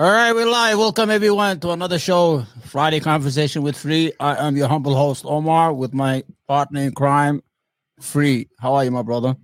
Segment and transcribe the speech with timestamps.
[0.00, 0.78] All right, we're live.
[0.78, 4.10] Welcome everyone to another show, Friday Conversation with Free.
[4.18, 7.42] I am your humble host, Omar, with my partner in crime,
[8.00, 8.48] Free.
[8.60, 9.36] How are you, my brother?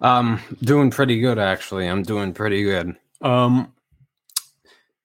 [0.00, 1.86] Um, doing pretty good actually.
[1.86, 2.96] I'm doing pretty good.
[3.20, 3.74] Um,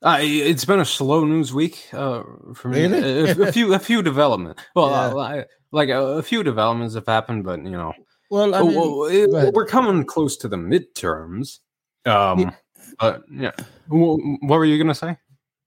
[0.02, 2.84] I, it's been a slow news week uh, for me.
[2.88, 3.30] Really?
[3.32, 4.58] A, a few, a few development.
[4.74, 5.22] Well, Yeah.
[5.22, 5.44] uh,
[5.74, 7.92] like a, a few developments have happened, but you know,
[8.32, 11.60] Well, I Oh, mean, it- we're coming close to the midterms.
[12.06, 12.52] Um, Yeah.
[13.00, 13.52] But yeah,
[13.88, 15.18] what were you gonna say?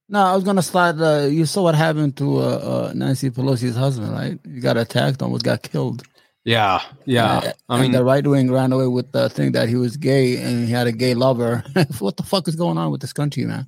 [0.08, 1.00] no, I was gonna slide.
[1.00, 4.38] Uh, you saw what happened to uh, uh, Nancy Pelosi's husband, right?
[4.44, 6.02] He got attacked, almost got killed.
[6.44, 7.36] Yeah, yeah.
[7.38, 10.38] Uh, I mean, the right wing ran away with the thing that he was gay
[10.38, 11.62] and he had a gay lover.
[11.98, 13.66] what the fuck is going on with this country, man?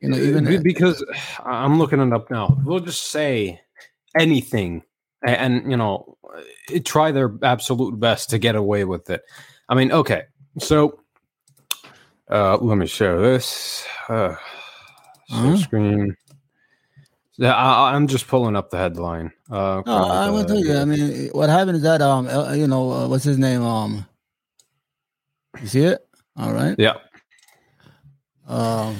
[0.00, 1.04] You know, even Be- because
[1.44, 2.56] I'm looking it up now.
[2.64, 3.60] We'll just say
[4.16, 4.82] anything,
[5.26, 6.16] a- and, you know,
[6.84, 9.22] try their absolute best to get away with it.
[9.68, 10.22] I mean, okay,
[10.58, 11.00] so
[12.30, 14.34] uh, let me show this uh,
[15.30, 15.56] Uh-huh.
[15.56, 16.16] screen.
[17.36, 19.32] Yeah, I, I'm just pulling up the headline.
[19.50, 20.76] Uh, No, I will tell you.
[20.76, 23.62] I mean, what happened is that um, uh, you know, uh, what's his name?
[23.62, 24.06] Um,
[25.60, 26.06] you see it?
[26.36, 26.74] All right.
[26.78, 26.94] yeah.
[28.46, 28.96] Um,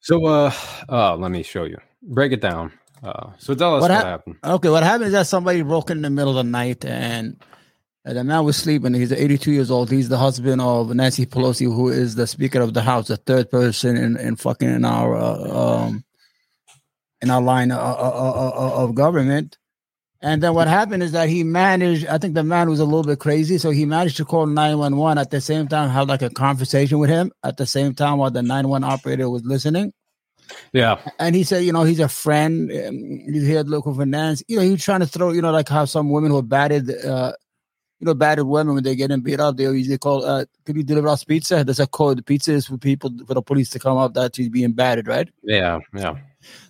[0.00, 0.52] So, uh,
[0.88, 1.78] uh, let me show you.
[2.02, 2.72] Break it down.
[3.02, 4.36] Uh, so tell us What what, hap- happened.
[4.44, 4.68] okay.
[4.68, 7.36] What happened is that somebody broke in the middle of the night and.
[8.04, 8.94] And the man was sleeping.
[8.94, 9.90] He's 82 years old.
[9.90, 13.50] He's the husband of Nancy Pelosi, who is the Speaker of the House, the third
[13.50, 16.04] person in, in fucking in our uh, um
[17.20, 19.56] in our line of, of government.
[20.20, 22.06] And then what happened is that he managed.
[22.06, 25.18] I think the man was a little bit crazy, so he managed to call 911
[25.18, 28.30] at the same time, have like a conversation with him at the same time while
[28.30, 29.92] the 911 operator was listening.
[30.72, 32.70] Yeah, And he said, you know, he's a friend.
[32.70, 34.44] Um, he's here looking for Nancy.
[34.48, 36.90] You know, he was trying to throw, you know, like how some women who batted
[37.04, 37.32] uh,
[38.02, 40.82] you know, battered women when they get beat up, they usually call, uh, could you
[40.82, 41.62] deliver us pizza?
[41.62, 42.18] There's a code.
[42.18, 45.06] The pizza is for people, for the police to come up that she's being battered,
[45.06, 45.28] right?
[45.44, 46.16] yeah, yeah.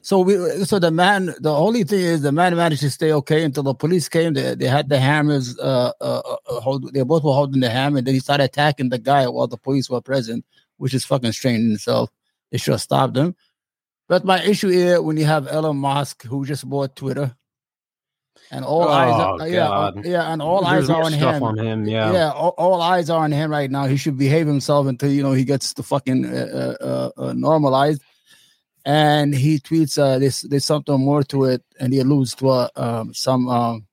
[0.02, 3.44] So we, so the man, the only thing is the man managed to stay okay
[3.44, 4.34] until the police came.
[4.34, 6.20] They, they had the hammers, uh, uh,
[6.50, 7.96] uh, hold, they both were holding the hammer.
[7.96, 10.44] And then he started attacking the guy while the police were present,
[10.76, 12.10] which is fucking strange in itself.
[12.50, 13.34] They should have stopped him.
[14.06, 17.34] But my issue here when you have Elon Musk who just bought Twitter,
[18.52, 21.42] and all eyes, Oh, are, yeah, uh, yeah, and all There's eyes are on him.
[21.42, 21.84] on him.
[21.86, 22.12] Yeah.
[22.12, 23.86] Yeah, all, all eyes are on him right now.
[23.86, 28.02] He should behave himself until you know he gets the fucking uh, uh, uh, normalized.
[28.84, 32.68] And he tweets, uh, "There's there's something more to it," and he alludes to uh,
[32.76, 33.86] um, some, um,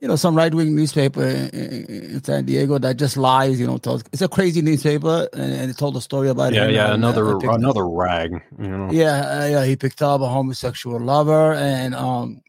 [0.00, 3.60] you know, some right wing newspaper in, in San Diego that just lies.
[3.60, 6.64] You know, tells it's a crazy newspaper, and, and it told a story about yeah,
[6.64, 8.42] him yeah, and, uh, another another rag.
[8.58, 12.40] You know, yeah, uh, yeah, he picked up a homosexual lover, and um,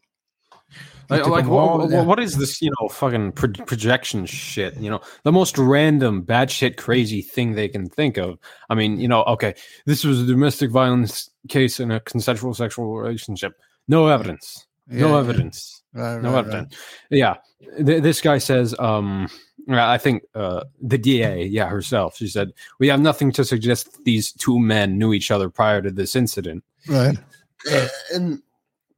[1.10, 2.62] like, like what, what- what is this?
[2.62, 4.76] You know, fucking pro- projection shit.
[4.78, 8.38] You know, the most random, batshit crazy thing they can think of.
[8.70, 12.96] I mean, you know, okay, this was a domestic violence case in a consensual sexual
[12.96, 13.52] relationship.
[13.88, 14.66] No evidence.
[14.88, 15.20] Yeah, no yeah.
[15.94, 16.14] Evidence.
[16.14, 16.74] Right, No right, right.
[17.10, 17.36] Yeah,
[17.84, 18.74] Th- this guy says.
[18.78, 19.28] um
[19.70, 22.16] I think uh, the DA, yeah, herself.
[22.16, 25.90] She said, "We have nothing to suggest these two men knew each other prior to
[25.92, 27.16] this incident." Right.
[28.12, 28.42] and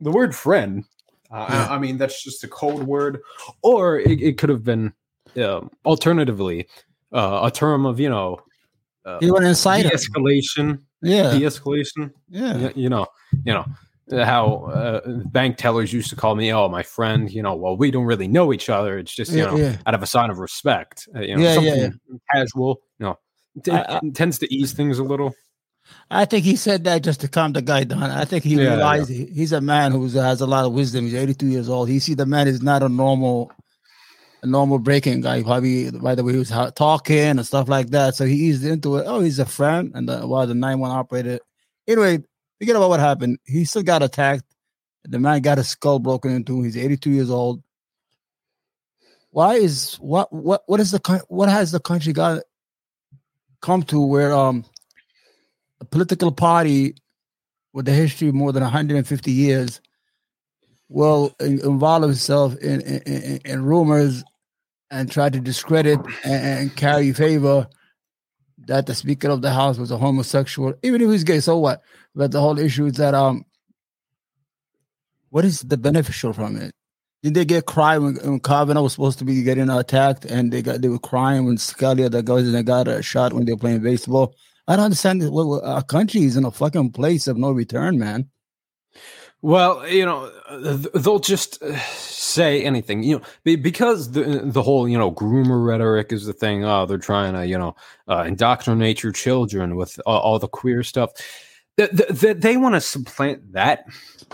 [0.00, 0.84] the word friend
[1.30, 1.66] uh, Yeah.
[1.68, 3.20] I, I mean that's just a code word
[3.60, 4.94] or it, it could have been
[5.36, 6.66] um, alternatively
[7.12, 8.40] uh, a term of you know
[9.04, 9.90] uh, He went inside her.
[9.90, 12.56] de-escalation Yeah, de-escalation yeah.
[12.56, 13.06] Y- you know
[13.44, 13.66] you know
[14.12, 17.90] how uh, bank tellers used to call me oh my friend you know well we
[17.90, 19.76] don't really know each other it's just you Yeah, know yeah.
[19.86, 22.00] out of a sign of respect uh, you know Yeah, yeah, something
[22.30, 23.18] casual you know
[23.62, 25.34] t- I- I- tends to ease things a little
[26.10, 28.04] I think he said that just to calm the guy down.
[28.04, 31.04] I think he Yeah, realized he- he's a man who has a lot of wisdom.
[31.04, 31.90] He's 82 years old.
[31.90, 33.52] He see the man is not a normal,
[34.42, 35.42] a normal breaking guy.
[35.42, 38.14] Probably by the way he was ha- talking and stuff like that.
[38.14, 39.04] So he eased into it.
[39.06, 39.92] Oh, he's a friend.
[39.94, 41.38] And the, while the 9-1 operator,
[41.86, 42.24] anyway,
[42.64, 43.38] forget about what happened.
[43.44, 44.44] He still got attacked.
[45.04, 46.62] The man got his skull broken into.
[46.62, 47.62] He's 82 years old.
[49.30, 52.42] Why is what what what is the what has the country got
[53.60, 54.64] come to where um
[55.80, 56.94] a political party
[57.74, 59.80] with a history of more than 150 years
[60.88, 64.24] will in- involve himself in, in, in, in rumors
[64.90, 67.66] and try to discredit and, and carry favor
[68.66, 71.40] that the Speaker of the House was a homosexual, even if he's gay.
[71.40, 71.82] So what?
[72.14, 73.44] But the whole issue is that um,
[75.30, 76.72] what is the beneficial from it?
[77.22, 80.60] Did they get cry when, when Kavanaugh was supposed to be getting attacked and they
[80.60, 83.52] got they were crying when Scalia the guys and they got a shot when they
[83.52, 84.34] were playing baseball?
[84.68, 85.28] I don't understand.
[85.30, 88.28] What- our country is in a fucking place of no return, man.
[89.44, 90.30] Well, you know,
[90.94, 96.12] they'll just uh, say anything, you know, because the the whole you know groomer rhetoric
[96.12, 96.64] is the thing.
[96.64, 97.76] Oh, they're trying to you know
[98.08, 101.10] uh, indoctrinate your children with all, all the queer stuff.
[101.76, 103.84] That the, the, they want to supplant that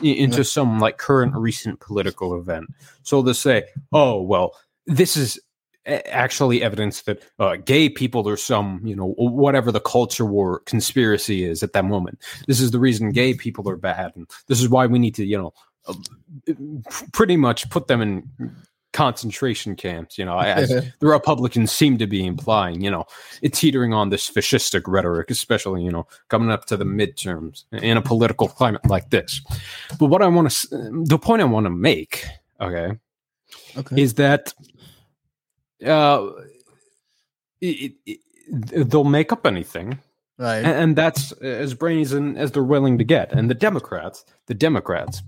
[0.01, 0.43] into yeah.
[0.45, 2.69] some like current recent political event.
[3.03, 4.55] So they'll say, oh well,
[4.87, 5.41] this is
[5.87, 11.45] actually evidence that uh, gay people are some, you know, whatever the culture war conspiracy
[11.45, 12.19] is at that moment.
[12.47, 15.25] This is the reason gay people are bad, and this is why we need to,
[15.25, 15.55] you know,
[15.87, 15.95] uh,
[17.13, 18.29] pretty much put them in
[18.93, 20.19] concentration camps.
[20.19, 22.83] You know, as the Republicans seem to be implying.
[22.83, 23.07] You know,
[23.43, 27.97] it's teetering on this fascistic rhetoric, especially you know coming up to the midterms in
[27.97, 29.41] a political climate like this.
[29.99, 32.25] But what I want to, the point I want to make,
[32.61, 32.99] okay,
[33.77, 34.01] okay.
[34.01, 34.53] is that
[35.87, 36.29] uh,
[37.61, 38.21] it, it,
[38.91, 39.99] they'll make up anything.
[40.39, 40.59] Right.
[40.59, 43.31] And, and that's as brazen as they're willing to get.
[43.33, 45.23] And the Democrats, the Democrats,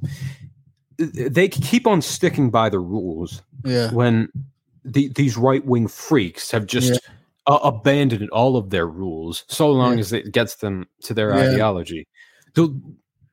[0.96, 3.43] they keep on sticking by the rules.
[3.64, 3.93] Yeah.
[3.93, 4.28] When
[4.84, 6.99] the, these right wing freaks have just yeah.
[7.46, 10.00] uh, abandoned all of their rules, so long yeah.
[10.00, 11.50] as it gets them to their yeah.
[11.50, 12.08] ideology,
[12.54, 12.75] they'll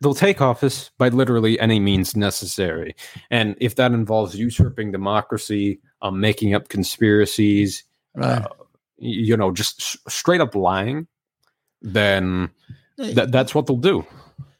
[0.01, 2.95] they'll take office by literally any means necessary.
[3.31, 7.83] And if that involves usurping democracy, um, making up conspiracies,
[8.15, 8.41] right.
[8.41, 8.47] uh,
[8.97, 11.07] you know, just s- straight up lying,
[11.81, 12.49] then
[12.97, 14.05] th- that's what they'll do.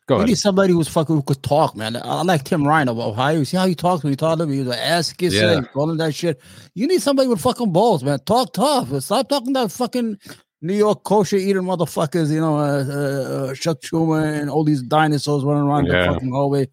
[0.08, 0.30] Go we ahead.
[0.30, 1.96] need somebody who's fucking who could talk, man.
[1.96, 3.44] I like Tim Ryan of Ohio.
[3.44, 4.58] See how he talks when he talks to me.
[4.58, 5.62] He's like ass kissing, yeah.
[5.62, 6.42] calling that shit.
[6.74, 8.18] You need somebody with fucking balls, man.
[8.26, 8.90] Talk tough.
[9.04, 10.18] Stop talking that fucking
[10.62, 12.32] New York kosher eating motherfuckers.
[12.32, 16.08] You know, uh, uh, Chuck Schumer and all these dinosaurs running around yeah.
[16.08, 16.68] the fucking hallway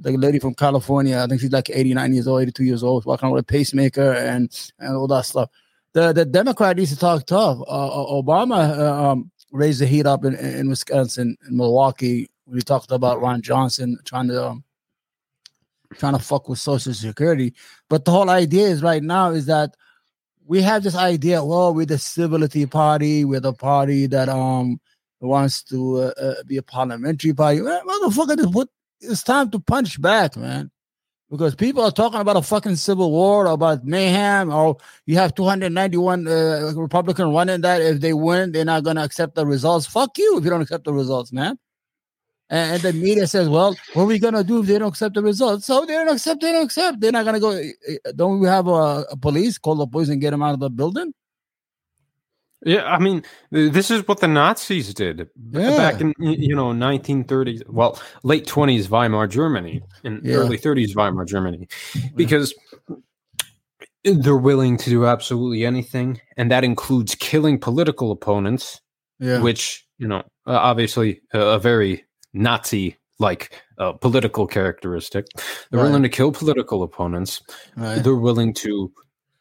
[0.00, 1.18] the lady from California.
[1.18, 4.50] I think she's like 89 years old, 82 years old, walking with a pacemaker and
[4.78, 5.50] and all that stuff.
[5.92, 7.58] The the Democrat needs to talk tough.
[7.60, 12.30] Uh, uh Obama uh, um, raised the heat up in, in Wisconsin, in Milwaukee.
[12.46, 14.64] We talked about Ron Johnson trying to um,
[15.98, 17.54] trying to fuck with Social Security.
[17.88, 19.74] But the whole idea is right now is that
[20.46, 21.44] we have this idea.
[21.44, 23.24] Well, we're the civility party.
[23.24, 24.80] We're the party that um
[25.20, 27.60] wants to uh, uh, be a parliamentary party.
[27.60, 28.70] Motherfucker, just put
[29.00, 30.70] it's time to punch back, man.
[31.30, 36.26] Because people are talking about a fucking civil war, about mayhem, or you have 291
[36.26, 37.80] uh, Republican running that.
[37.80, 39.86] If they win, they're not going to accept the results.
[39.86, 41.56] Fuck you if you don't accept the results, man.
[42.48, 44.88] And, and the media says, well, what are we going to do if they don't
[44.88, 45.66] accept the results?
[45.66, 47.00] So they don't accept, they don't accept.
[47.00, 47.50] They're not going to go.
[47.50, 49.56] Eh, eh, don't we have a, a police?
[49.56, 51.14] Call the police and get them out of the building?
[52.62, 55.76] Yeah, I mean, this is what the Nazis did yeah.
[55.76, 60.34] back in you know 1930s, well, late 20s Weimar Germany and yeah.
[60.34, 61.68] early 30s Weimar Germany,
[62.14, 62.54] because
[64.04, 68.80] they're willing to do absolutely anything, and that includes killing political opponents,
[69.18, 69.40] yeah.
[69.40, 72.04] which you know, obviously a, a very
[72.34, 75.26] Nazi like uh, political characteristic.
[75.70, 75.86] They're right.
[75.86, 77.42] willing to kill political opponents.
[77.76, 78.02] Right.
[78.02, 78.92] They're willing to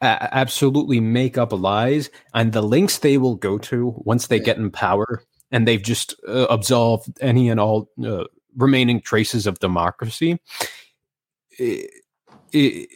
[0.02, 4.72] absolutely make up lies and the links they will go to once they get in
[4.72, 8.24] power and they've just uh, absolved any and all uh,
[8.56, 10.40] remaining traces of democracy
[11.60, 11.92] it,
[12.52, 12.90] it,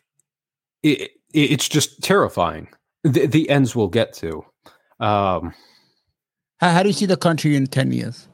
[0.82, 2.68] it, it's just terrifying.
[3.04, 4.46] The, the, ends we'll get to.
[5.00, 5.54] Um,
[6.58, 8.28] how, how, do you see the country in 10 years?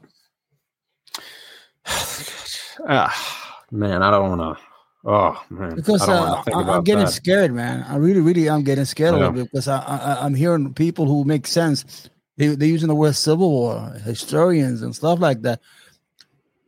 [2.87, 3.09] Uh,
[3.71, 4.68] man i don't want to
[5.05, 7.11] Oh man, because uh, I, am getting that.
[7.11, 7.85] scared, man.
[7.87, 11.05] I really, really I'm getting scared a little bit because I, I, am hearing people
[11.05, 12.09] who make sense.
[12.35, 15.61] They, they're using the word civil war, historians and stuff like that.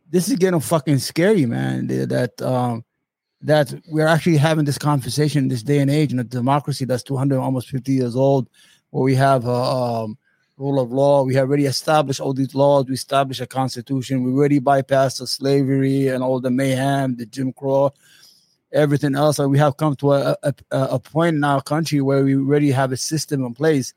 [0.08, 1.88] This is getting fucking scary, man.
[1.88, 2.86] That um,
[3.42, 7.02] that we're actually having this conversation in this day and age in a democracy that's
[7.02, 8.48] 200, almost 50 years old,
[8.90, 10.16] where we have a um,
[10.56, 11.22] rule of law.
[11.22, 12.86] We have already established all these laws.
[12.86, 14.22] We established a constitution.
[14.22, 17.92] We already bypassed the slavery and all the mayhem, the Jim Crow
[18.72, 19.38] everything else.
[19.38, 22.70] And we have come to a, a, a point in our country where we already
[22.70, 23.94] have a system in place.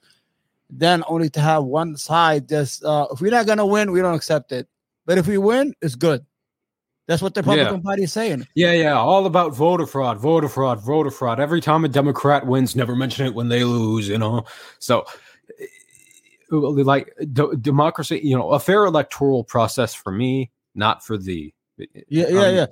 [0.69, 4.15] Then only to have one side just uh, if we're not gonna win, we don't
[4.15, 4.67] accept it.
[5.05, 6.25] But if we win, it's good.
[7.07, 7.81] That's what the Republican yeah.
[7.81, 8.47] Party is saying.
[8.55, 11.39] Yeah, yeah, all about voter fraud, voter fraud, voter fraud.
[11.39, 14.07] Every time a Democrat wins, never mention it when they lose.
[14.07, 14.43] You know,
[14.79, 15.05] so
[16.49, 18.21] like d- democracy.
[18.23, 21.53] You know, a fair electoral process for me, not for the.
[21.77, 22.65] Yeah, yeah, um, yeah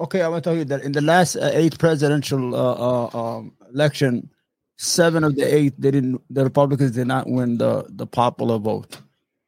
[0.00, 3.36] okay, I want to tell you that in the last uh, eight presidential uh, uh,
[3.36, 4.30] um, election,
[4.76, 6.20] seven of the eight they didn't.
[6.30, 8.98] The Republicans did not win the the popular vote,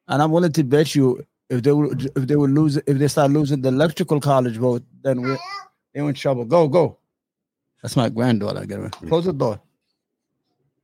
[0.07, 3.07] and I'm willing to bet you if they will if they will lose if they
[3.07, 5.37] start losing the electrical college vote, then we're
[5.93, 6.45] they're in trouble.
[6.45, 6.97] Go go.
[7.81, 8.65] That's my granddaughter.
[8.65, 8.89] Get her.
[8.89, 9.59] Close the door.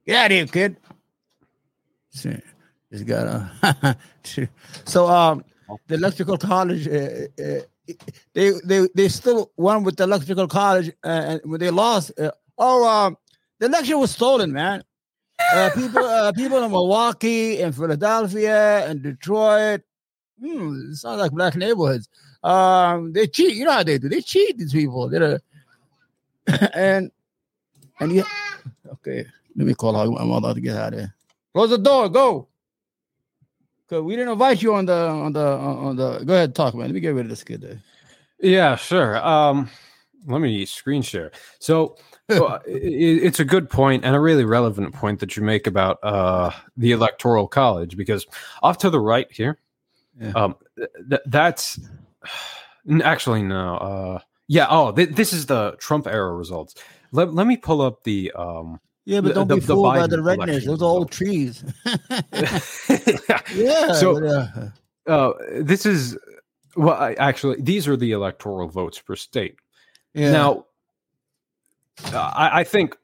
[0.05, 0.77] Get out of here, kid.
[2.10, 2.38] See,
[2.89, 3.98] he's got a.
[4.86, 5.43] so um,
[5.88, 6.88] the electrical college.
[6.88, 7.62] Uh, uh,
[8.33, 12.31] they they they still won with the electrical college, uh, and when they lost, uh,
[12.57, 13.17] oh, um,
[13.59, 14.83] the election was stolen, man.
[15.53, 19.81] Uh, people, uh, people in Milwaukee and Philadelphia and Detroit.
[20.39, 22.07] Hmm, it sounds like black neighborhoods.
[22.43, 23.55] Um, they cheat.
[23.55, 24.09] You know how they do.
[24.09, 25.09] They cheat these people.
[25.09, 25.39] They're
[26.73, 27.11] and
[27.99, 28.23] and you.
[28.91, 29.25] Okay,
[29.55, 30.15] let me call out.
[30.19, 31.13] I'm to get out of here.
[31.53, 32.09] Close the door.
[32.09, 32.47] Go.
[33.93, 36.23] Cause we didn't invite you on the on the on the.
[36.25, 36.88] Go ahead, talk, man.
[36.88, 37.62] Let me get rid of this kid.
[37.62, 37.79] There.
[38.39, 39.23] Yeah, sure.
[39.23, 39.69] Um,
[40.25, 41.31] let me screen share.
[41.59, 41.97] So
[42.27, 46.00] well, it, it's a good point and a really relevant point that you make about
[46.01, 48.25] uh, the electoral college because
[48.63, 49.59] off to the right here,
[50.19, 50.31] yeah.
[50.31, 50.55] um,
[51.07, 51.79] th- that's
[53.03, 53.75] actually no.
[53.75, 54.65] Uh, yeah.
[54.71, 56.73] Oh, th- this is the Trump era results.
[57.12, 60.00] Let, let me pull up the um, yeah, but don't the, be the, fooled the
[60.00, 60.65] by the redness.
[60.65, 61.63] Those are old trees.
[63.53, 63.93] yeah.
[63.93, 64.69] So uh,
[65.07, 66.17] uh, this is
[66.75, 69.57] well, I, actually, these are the electoral votes per state.
[70.13, 70.31] Yeah.
[70.31, 70.65] Now,
[72.05, 72.95] uh, I, I, think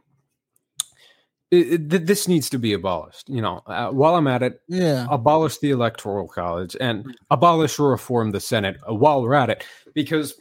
[1.51, 3.29] it, it, this needs to be abolished.
[3.29, 7.91] You know, uh, while I'm at it, yeah, abolish the electoral college and abolish or
[7.91, 10.39] reform the Senate uh, while we're at it, because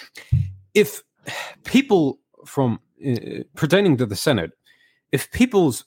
[0.74, 1.02] if
[1.64, 4.52] people from uh, pertaining to the Senate,
[5.16, 5.86] if people's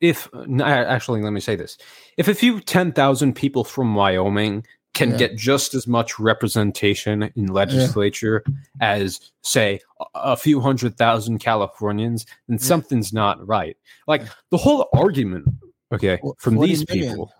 [0.00, 0.28] if
[0.60, 1.78] actually let me say this
[2.16, 5.16] if a few 10,000 people from Wyoming can yeah.
[5.18, 8.54] get just as much representation in legislature yeah.
[8.80, 9.78] as say
[10.14, 12.64] a few hundred thousand Californians, then yeah.
[12.64, 13.76] something's not right.
[14.08, 15.46] Like the whole argument,
[15.94, 17.12] okay, from these million.
[17.12, 17.32] people,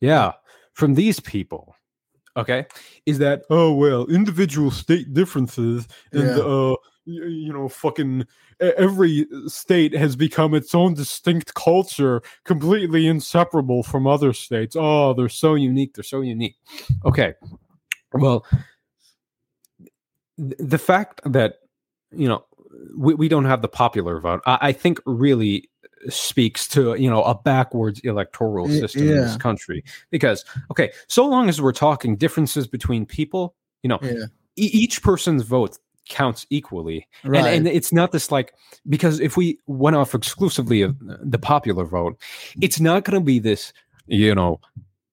[0.00, 0.32] yeah,
[0.72, 1.76] from these people,
[2.36, 2.66] okay,
[3.06, 6.74] is that oh well, individual state differences and uh
[7.08, 8.26] you know, fucking
[8.60, 14.76] every state has become its own distinct culture, completely inseparable from other states.
[14.78, 15.94] Oh, they're so unique.
[15.94, 16.56] They're so unique.
[17.04, 17.34] Okay.
[18.12, 18.44] Well,
[20.36, 21.60] the fact that,
[22.10, 22.44] you know,
[22.96, 25.70] we, we don't have the popular vote, I, I think really
[26.08, 29.10] speaks to you know a backwards electoral system yeah.
[29.10, 33.98] in this country because okay so long as we're talking differences between people you know
[34.00, 34.26] yeah.
[34.54, 35.76] e- each person's vote
[36.08, 37.06] counts equally.
[37.24, 37.38] Right.
[37.38, 38.52] And, and it's not this like,
[38.88, 42.18] because if we went off exclusively of the popular vote,
[42.60, 43.72] it's not going to be this,
[44.06, 44.60] you know,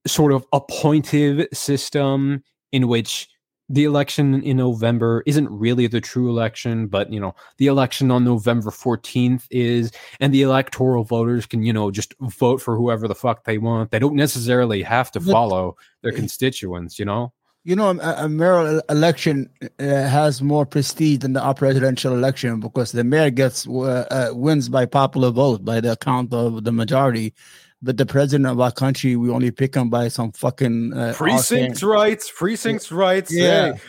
[0.08, 3.30] sort of appointive system in which
[3.70, 8.24] the election in November isn't really the true election, but you know, the election on
[8.24, 13.16] November 14th is, and the electoral voters can, you know, just vote for whoever the
[13.16, 13.92] fuck they want.
[13.92, 17.34] They don't necessarily have to follow their eh, constituents, you know?
[17.65, 22.91] You know, a, a mayoral election uh, has more prestige than the presidential election because
[22.91, 27.34] the mayor gets uh, uh, wins by popular vote by the account of the majority.
[27.81, 31.81] But the president of our country, we only pick him by some fucking uh, precincts
[31.81, 33.34] rights, precincts rights.
[33.34, 33.74] Yeah.
[33.74, 33.79] Hey,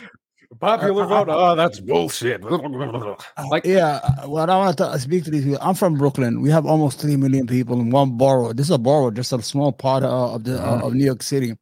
[0.59, 1.27] popular uh, vote.
[1.29, 2.43] Oh, that's bullshit.
[2.43, 4.25] like, yeah.
[4.25, 5.59] What I want to speak to these people.
[5.61, 6.41] I'm from Brooklyn.
[6.41, 8.53] We have almost three million people in one borough.
[8.53, 10.81] This is a borough, just a small part of, the mm.
[10.83, 11.53] of New York City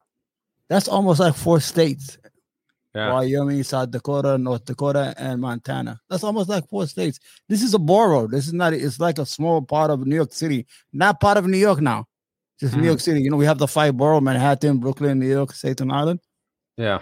[0.70, 2.18] that's almost like four states.
[2.94, 3.12] Yeah.
[3.12, 6.00] Wyoming, South Dakota, North Dakota, and Montana.
[6.10, 7.20] That's almost like four states.
[7.50, 8.26] This is a borough.
[8.26, 11.46] This is not, it's like a small part of New York City, not part of
[11.46, 12.06] New York now.
[12.58, 12.80] Just mm.
[12.80, 13.22] New York City.
[13.22, 16.22] You know, we have the five borough Manhattan, Brooklyn, New York, Staten Island.
[16.78, 17.02] Yeah.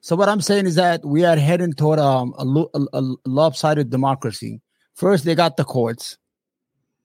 [0.00, 3.90] So what I'm saying is that we are heading toward um, a, a, a lopsided
[3.90, 4.62] democracy.
[4.94, 6.16] First, they got the courts.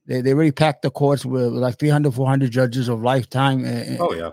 [0.05, 3.65] They they really packed the courts with like 300, 400 judges of lifetime.
[3.65, 4.31] And, oh yeah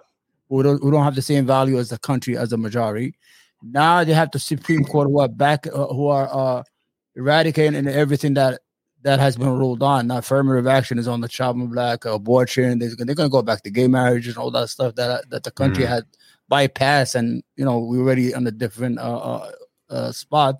[0.50, 3.14] who don't, who don't have the same value as the country as a majority.
[3.62, 6.62] Now they have the Supreme Court who are back, uh, who are uh,
[7.14, 8.60] eradicating everything that
[9.02, 10.08] that has been ruled on.
[10.08, 12.78] Now, affirmative action is on the chopping block, abortion.
[12.78, 15.44] They're, they're going to go back to gay marriage and all that stuff that that
[15.44, 15.88] the country mm.
[15.88, 16.04] had
[16.50, 19.50] bypassed, and you know we're already on a different uh, uh,
[19.88, 20.56] uh, spot.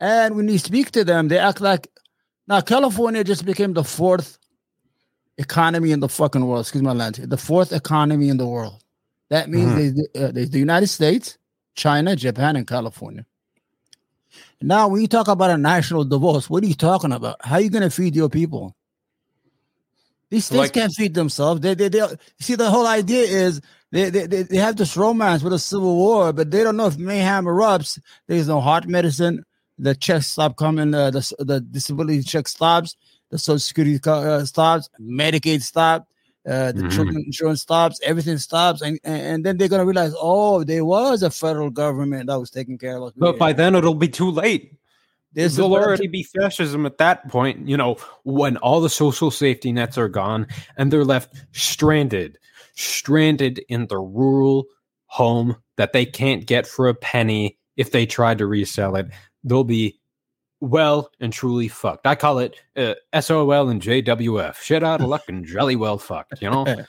[0.00, 1.88] And when you speak to them, they act like
[2.48, 4.38] now California just became the fourth
[5.38, 6.62] economy in the fucking world.
[6.62, 7.28] Excuse my language.
[7.28, 8.82] The fourth economy in the world.
[9.30, 10.00] That means mm-hmm.
[10.14, 11.38] there's, uh, the United States,
[11.74, 13.24] China, Japan, and California.
[14.60, 17.36] Now, when you talk about a national divorce, what are you talking about?
[17.40, 18.76] How are you going to feed your people?
[20.30, 21.60] These states like, can't feed themselves.
[21.60, 22.06] They, they, they,
[22.40, 23.60] see, the whole idea is
[23.90, 26.96] they, they, they have this romance with a civil war, but they don't know if
[26.96, 27.98] mayhem erupts.
[28.26, 29.44] There's no heart medicine.
[29.78, 30.94] The checks stop coming.
[30.94, 32.96] Uh, the, the disability check stops
[33.32, 36.06] the Social Security uh, stops, Medicaid stops,
[36.46, 36.88] uh, the mm-hmm.
[36.90, 41.30] children insurance stops, everything stops, and, and then they're gonna realize, oh, there was a
[41.30, 43.12] federal government that was taking care of us.
[43.16, 44.74] But by then it'll be too late.
[45.32, 49.72] There's will already be fascism at that point, you know, when all the social safety
[49.72, 50.46] nets are gone
[50.76, 52.38] and they're left stranded,
[52.74, 54.66] stranded in the rural
[55.06, 59.06] home that they can't get for a penny if they try to resell it,
[59.42, 59.98] they'll be
[60.62, 62.06] well and truly fucked.
[62.06, 64.56] I call it uh, SOL and JWF.
[64.56, 66.64] Shit out of luck and jolly well fucked, you know?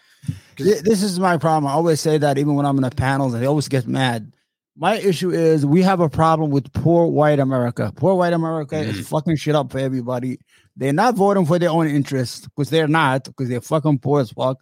[0.56, 1.70] This is my problem.
[1.70, 4.32] I always say that even when I'm in the panels, and they always get mad.
[4.78, 7.92] My issue is we have a problem with poor white America.
[7.96, 8.88] Poor white America Mhm.
[8.88, 10.40] is fucking shit up for everybody.
[10.78, 14.32] They're not voting for their own interests because they're not, because they're fucking poor as
[14.32, 14.58] fuck.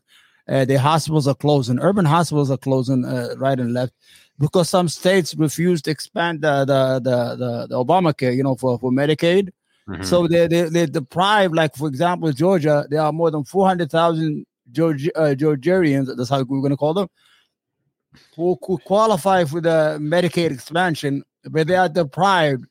[0.50, 1.78] Uh, their hospitals are closing.
[1.80, 3.94] Urban hospitals are closing uh, right and left
[4.40, 8.80] because some states refuse to expand the the the, the, the Obamacare, you know, for,
[8.80, 9.50] for Medicaid.
[9.88, 10.06] Mhm.
[10.06, 13.90] So they they they deprive, like for example, Georgia, there are more than four hundred
[13.92, 16.16] thousand Georgi- uh, Georgians.
[16.16, 17.08] That's how we're going to call them,
[18.36, 22.66] who could qualify for the Medicaid expansion, but they are deprived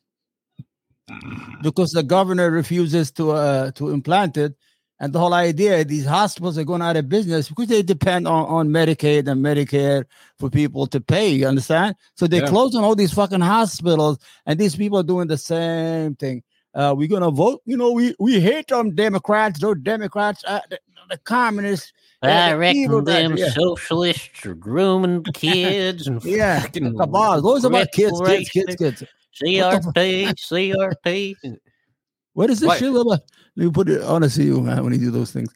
[1.61, 4.55] because the governor refuses to uh, to implant it.
[5.01, 8.45] And the whole idea, these hospitals are going out of business because they depend on,
[8.45, 10.05] on Medicaid and Medicare
[10.37, 11.29] for people to pay.
[11.29, 11.95] You understand?
[12.13, 12.49] So they're Yeah.
[12.49, 16.43] closing all these fucking hospitals, and these people are doing the same thing.
[16.75, 17.63] Uh, we're gonna vote.
[17.65, 19.59] You know, we we hate them Democrats.
[19.59, 20.79] Those Democrats, uh, the,
[21.09, 21.91] the communists.
[22.21, 23.49] Yeah, I the reckon them yeah.
[23.49, 27.41] socialists are grooming kids and Yeah, Fucking cabals.
[27.41, 29.03] Those are about kids, kids, kids, kids.
[29.41, 31.57] CRT, CRT.
[32.33, 32.79] What is this Right.
[32.79, 33.19] shit about?
[33.55, 35.53] Let me put it on to see you, man, when you do those things.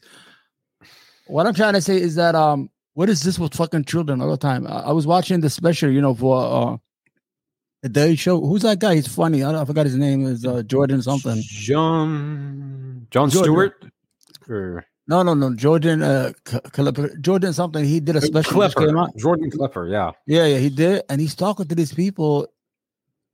[1.26, 4.30] What I'm trying to say is that um, what is this with fucking children all
[4.30, 4.66] the time?
[4.66, 6.76] I, I was watching the special, you know, for uh
[7.82, 8.40] the Daily Show.
[8.40, 8.94] Who's that guy?
[8.96, 9.42] He's funny.
[9.44, 10.24] I, I forgot his name.
[10.26, 11.40] Is uh, Jordan something?
[11.42, 13.52] John John Jordan.
[13.52, 13.92] Stewart
[14.48, 15.54] or No, no, no.
[15.54, 16.02] Jordan.
[16.02, 17.84] Uh, Clipper- Jordan something.
[17.84, 18.52] He did a special.
[18.52, 18.98] Klepper.
[18.98, 19.16] out.
[19.16, 20.12] Jordan Klepper, yeah.
[20.26, 22.46] Yeah, yeah, he did, and he's talking to these people.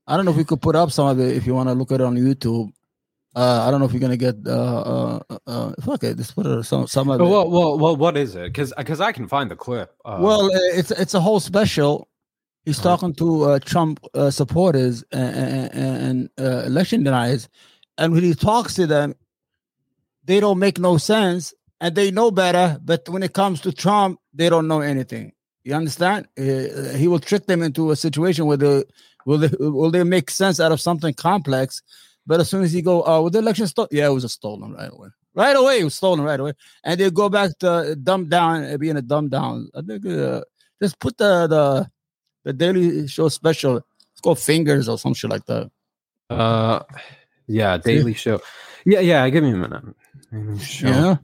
[0.06, 1.74] I don't know if we could put up some of it if you want to
[1.74, 2.72] look at it on YouTube.
[3.34, 6.34] Uh, I don't know if you're gonna get uh uh uh, uh fuck it, just
[6.34, 7.24] put it some some of it.
[7.24, 8.44] Oh, well, well, well, what is it?
[8.52, 9.94] Because because I can find the clip.
[10.04, 12.08] Uh, Well, uh, it's it's a whole special.
[12.64, 12.90] He's Uh-huh.
[12.90, 15.70] talking to uh, Trump uh, supporters and, and,
[16.06, 17.48] and uh, election deniers,
[17.98, 19.14] and when he talks to them,
[20.24, 22.78] they don't make no sense, and they know better.
[22.84, 25.32] But when it comes to Trump, they don't know anything.
[25.64, 26.26] You understand?
[26.38, 28.84] Uh, he will trick them into a situation where they
[29.26, 31.82] will they, will they make sense out of something complex.
[32.26, 33.88] But as soon as you go, uh, with the election stolen?
[33.90, 35.08] Yeah, it was a stolen right away.
[35.34, 36.52] Right away, it was stolen right away,
[36.84, 39.68] and they go back to dumb down, uh, being a dumb down.
[39.74, 40.42] I think uh,
[40.80, 41.90] just put the the
[42.44, 43.78] the Daily Show special.
[44.12, 45.70] It's called Fingers or some shit like that.
[46.30, 46.80] uh,
[47.46, 48.40] yeah, Daily Show.
[48.84, 49.28] Yeah, yeah.
[49.30, 50.60] Give me a minute.
[50.60, 50.88] Show.
[50.88, 51.16] Yeah,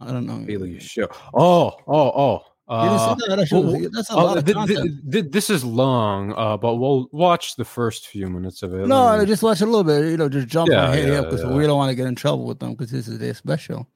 [0.00, 0.44] I don't know.
[0.44, 1.08] Daily Show.
[1.34, 2.42] Oh, oh, oh.
[2.68, 3.28] Uh, that?
[3.28, 7.54] That well, that's a lot of thi- thi- this is long, uh, but we'll watch
[7.54, 8.88] the first few minutes of it.
[8.88, 10.10] No, just watch a little bit.
[10.10, 11.54] You know, just jump Yeah, ahead yeah, because yeah.
[11.54, 13.86] we don't want to get in trouble with them because this is their special.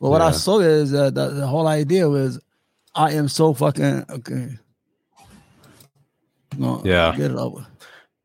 [0.00, 2.38] But what I saw is uh, the, the whole idea was,
[2.94, 4.48] I am so fucking okay.
[6.58, 7.14] No, Yeah.
[7.16, 7.66] get it over.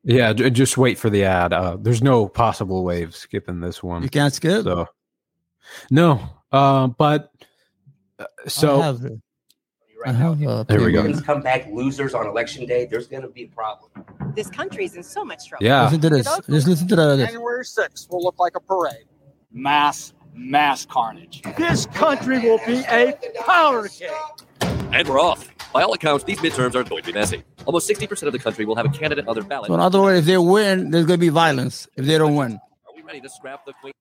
[0.04, 0.32] yeah.
[0.32, 1.52] j- Just wait for the ad.
[1.52, 4.02] Uh, there's no possible way of skipping this one.
[4.02, 4.64] You can't skip.
[4.64, 4.86] So,
[5.90, 6.20] no,
[6.52, 7.30] uh, but
[8.18, 9.12] uh, so I have, it.
[9.12, 9.16] I
[10.06, 10.98] Right now, have, if uh, There we go.
[10.98, 13.90] Republicans come back losers on election day, there's going to be a problem.
[14.36, 15.66] This country's in so much trouble.
[15.66, 16.26] yeah, Listen to this.
[16.48, 17.16] Just listen to the.
[17.16, 17.30] This.
[17.30, 19.06] January 6th will look like a parade.
[19.50, 21.42] Mass, mass carnage.
[21.56, 23.14] This country will be a
[23.44, 24.12] powder keg.
[24.92, 25.50] And we're off.
[25.72, 27.42] By all accounts, these midterms are going to be messy.
[27.64, 29.68] Almost 60% of the country will have a candidate on their ballot.
[29.68, 31.88] So in other words, if they win, there's gonna be violence.
[31.96, 32.52] If they don't win,
[32.86, 33.92] Are we ready to scrap the queen?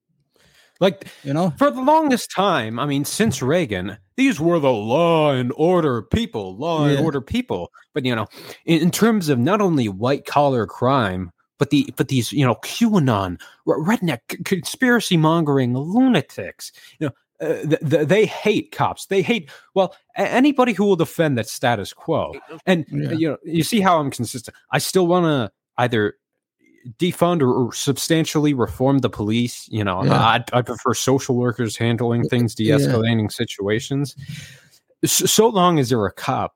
[0.79, 1.53] Like you know.
[1.57, 6.55] for the longest time, I mean, since Reagan, these were the law and order people,
[6.57, 6.93] law Yeah.
[6.97, 7.71] and order people.
[7.93, 8.27] But you know,
[8.65, 12.55] in, in terms of not only white collar crime, but the but these you know
[12.55, 17.13] QAnon redneck c- conspiracy mongering lunatics, you know.
[17.41, 19.07] Uh, th- th- they hate cops.
[19.07, 22.33] They hate well a- anybody who will defend that status quo.
[22.65, 23.11] And Yeah.
[23.11, 24.55] you know, you see how I'm consistent.
[24.71, 26.15] I still want to either
[26.99, 29.67] defund or, or substantially reform the police.
[29.71, 30.13] You know, Yeah.
[30.19, 34.15] I, I prefer social workers handling things, de-escalating situations.
[35.03, 36.55] So, so long as you're a cop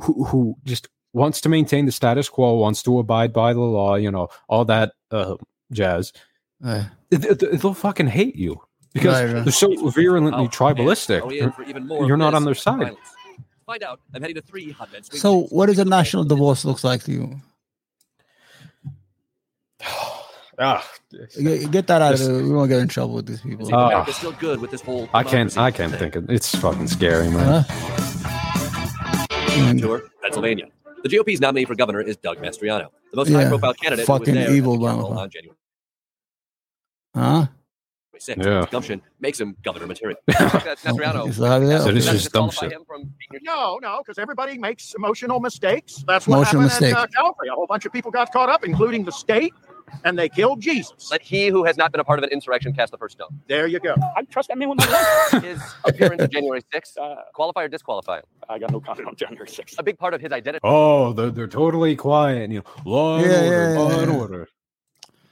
[0.00, 3.94] who, who just wants to maintain the status quo, wants to abide by the law,
[3.96, 5.36] you know, all that uh,
[5.72, 6.12] jazz,
[6.64, 8.60] Uh, th- th- they'll fucking hate you
[8.92, 9.44] because Right, right.
[9.44, 11.22] they're so virulently Oh, tribalistic.
[11.22, 12.78] Are we in for even more You're not on their side.
[12.78, 12.98] violence?
[13.66, 14.00] Find out.
[14.14, 15.52] I'm heading to three hotbed swing so, states.
[15.52, 17.40] what does a national divorce looks like to you?
[20.60, 20.84] Ah,
[21.40, 22.42] Get, get that out of This- there.
[22.42, 23.64] We won't get in trouble with these people.
[23.66, 23.86] See, Ah.
[23.90, 25.08] America's still good with this whole.
[25.14, 25.56] I can't.
[25.56, 26.00] I can't thing.
[26.00, 26.28] think of.
[26.30, 27.64] It's fucking scary, man.
[27.68, 29.78] Huh?
[29.78, 30.66] Sure, Pennsylvania.
[31.04, 34.04] The GOP's nominee for governor is Doug Mastriano, the most Yeah, high-profile candidate.
[34.06, 35.56] who was fucking there at evil Capitol on January.
[37.14, 37.46] Huh?
[38.18, 38.44] 2026.
[38.44, 38.66] Yeah.
[38.72, 40.18] Gumption makes him governor material.
[40.26, 41.28] That's Nasriano.
[41.28, 42.72] It's like, yeah, So this is that is dumb shit.
[42.86, 43.12] from
[43.42, 46.04] No, no, because everybody makes emotional mistakes.
[46.06, 46.96] That's what Emotional happened mistake.
[46.96, 47.48] at uh, Calvary.
[47.48, 49.54] A whole bunch of people got caught up, including the state,
[50.04, 51.10] and they killed Jesus.
[51.10, 53.28] Let he who has not been a part of an insurrection cast the first stone.
[53.48, 53.94] There you go.
[54.16, 55.42] I trust that man with my life.
[55.42, 58.24] His appearance on January 6th, Uh, qualify or disqualify him?
[58.48, 59.74] I got no comment on January 6th.
[59.78, 62.50] A big part of his identity Oh, they're, they're totally quiet.
[62.50, 64.48] You know, law and Yeah, order, yeah, law yeah, and order.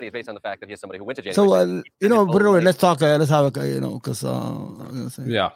[0.00, 1.82] is based on the fact that he is somebody who went to January So, uh,
[2.00, 2.60] you know, put it away.
[2.60, 3.02] Let's talk.
[3.02, 5.50] Uh, let's have a, you know, because uh, I'm gonna say, Yeah.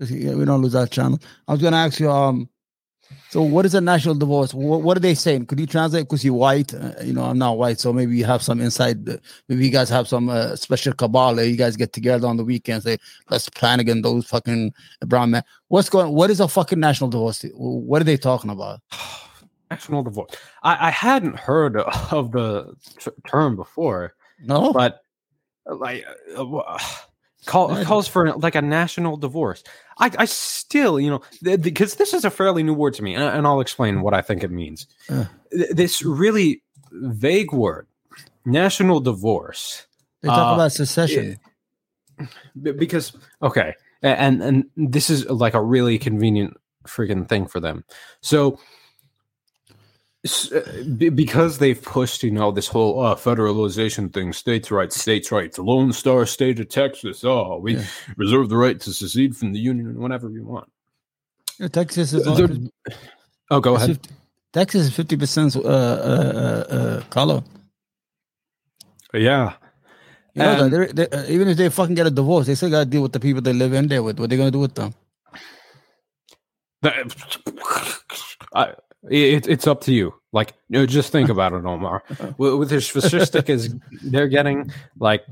[0.00, 1.18] yeah, we don't lose that channel.
[1.46, 2.48] I was gonna ask you, um,
[3.30, 4.54] so what is a national divorce?
[4.54, 5.46] What, what are they saying?
[5.46, 6.04] Could you translate?
[6.04, 9.08] Because you're white, uh, you know, I'm not white, so maybe you have some inside.
[9.08, 9.16] uh,
[9.48, 11.38] Maybe you guys have some uh, special cabal.
[11.38, 12.84] uh, You guys get together on the weekends.
[12.84, 12.96] Say,
[13.30, 14.72] let's plan again those fucking
[15.06, 15.42] brown men.
[15.68, 16.12] What's going?
[16.14, 17.44] What is a fucking national divorce?
[17.54, 18.80] What are they talking about?
[19.70, 20.30] National divorce.
[20.62, 25.02] I, I hadn't heard of the t- term before, No, but
[25.70, 26.78] uh, like uh, uh,
[27.46, 29.62] call, calls for like a national divorce.
[29.98, 31.22] I, I still, you know,
[31.56, 34.22] because this is a fairly new word to me, and, and I'll explain what I
[34.22, 34.86] think it means.
[35.08, 35.24] Uh.
[35.50, 37.86] Th- This really vague word,
[38.44, 39.86] national divorce.
[40.22, 41.38] they talk uh, about secession.
[42.60, 47.84] B- because okay and and this is like a really convenient freaking thing for them
[48.22, 48.58] so
[51.14, 55.92] because they've pushed you know this whole uh, federalization thing states rights states rights lone
[55.92, 57.84] star state of texas oh we Yeah.
[58.16, 60.68] reserve the right to secede from the union whenever we want
[61.58, 62.24] Yeah, Texas is.
[62.24, 62.70] They're-
[63.50, 64.10] oh go ahead 50
[64.52, 66.32] Texas is fifty percent uh, uh,
[66.72, 67.42] uh, uh, color.
[69.12, 69.52] yeah
[70.34, 72.70] You know And- they're, they uh, even if they fucking get a divorce, they still
[72.70, 74.18] got to deal with the people they live in there with.
[74.20, 74.94] What they gonna do with them?
[76.82, 76.96] That-
[78.54, 78.72] I,
[79.10, 80.14] it, it's up to you.
[80.32, 82.02] Like, you know, just think about it, Omar.
[82.38, 85.24] with, with as fascistic as they're getting, like,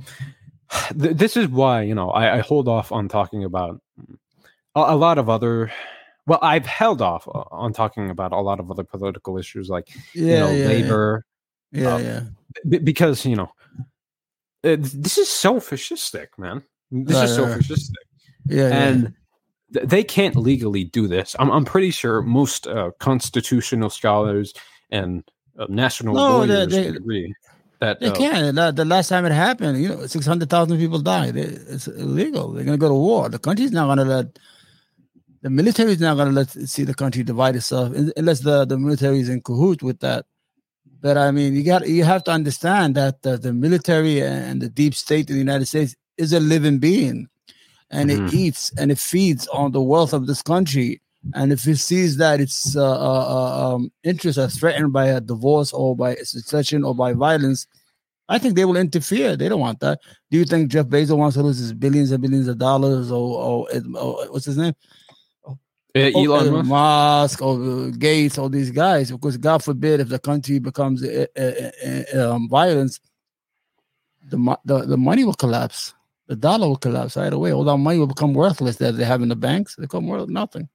[0.99, 3.81] th- this is why you know I, I hold off on talking about
[4.75, 5.71] a, a lot of other.
[6.27, 10.23] Well, I've held off on talking about a lot of other political issues, like Yeah,
[10.23, 11.25] you know, yeah, labor,
[11.71, 11.95] yeah, yeah.
[11.95, 12.21] um, yeah.
[12.69, 13.51] b- because you know
[14.65, 16.63] uh, this is so fascistic, man.
[16.91, 17.95] This Right, is so right, fascistic
[18.47, 18.89] yeah, yeah.
[18.89, 19.15] and
[19.75, 21.37] th- they can't legally do this.
[21.39, 24.53] I'm, I'm pretty sure most uh, constitutional scholars
[24.91, 25.23] and
[25.59, 27.35] uh, national No, they- lawyers they- would agree
[27.81, 28.55] that They uh, can.
[28.55, 31.37] The, the last time it happened, you know, six hundred thousand people died.
[31.37, 32.53] It- it's illegal.
[32.53, 33.29] They're gonna go to war.
[33.29, 34.39] The country's not gonna let.
[35.43, 39.21] The military is not gonna let see the country divide itself unless the the military
[39.21, 40.25] is in cahoots with that.
[41.01, 44.69] But I mean, you got you have to understand that the, the military and the
[44.69, 47.29] deep state in the United States is a living being,
[47.91, 48.27] and Mhm.
[48.29, 51.01] it eats and it feeds on the wealth of this country.
[51.35, 55.21] And if he sees that its uh, uh, uh, um, interests are threatened by a
[55.21, 57.67] divorce or by secession or by violence,
[58.29, 59.37] I think they will interfere.
[59.37, 60.01] They don't want that.
[60.31, 63.67] Do you think Jeff Bezos wants to lose his billions and billions of dollars, or,
[63.67, 64.75] or, or what's his name?
[65.47, 65.53] uh,
[66.15, 67.43] Oh, Elon uh, Musk.
[67.43, 71.27] Or uh, Gates, all these guys, because God forbid if the country becomes uh,
[72.15, 73.01] um, violence,
[74.29, 75.95] the, the the money will collapse.
[76.27, 77.53] The dollar will collapse right away.
[77.53, 79.77] All that money will become worthless that they have in the banks.
[79.77, 80.69] They become worth nothing.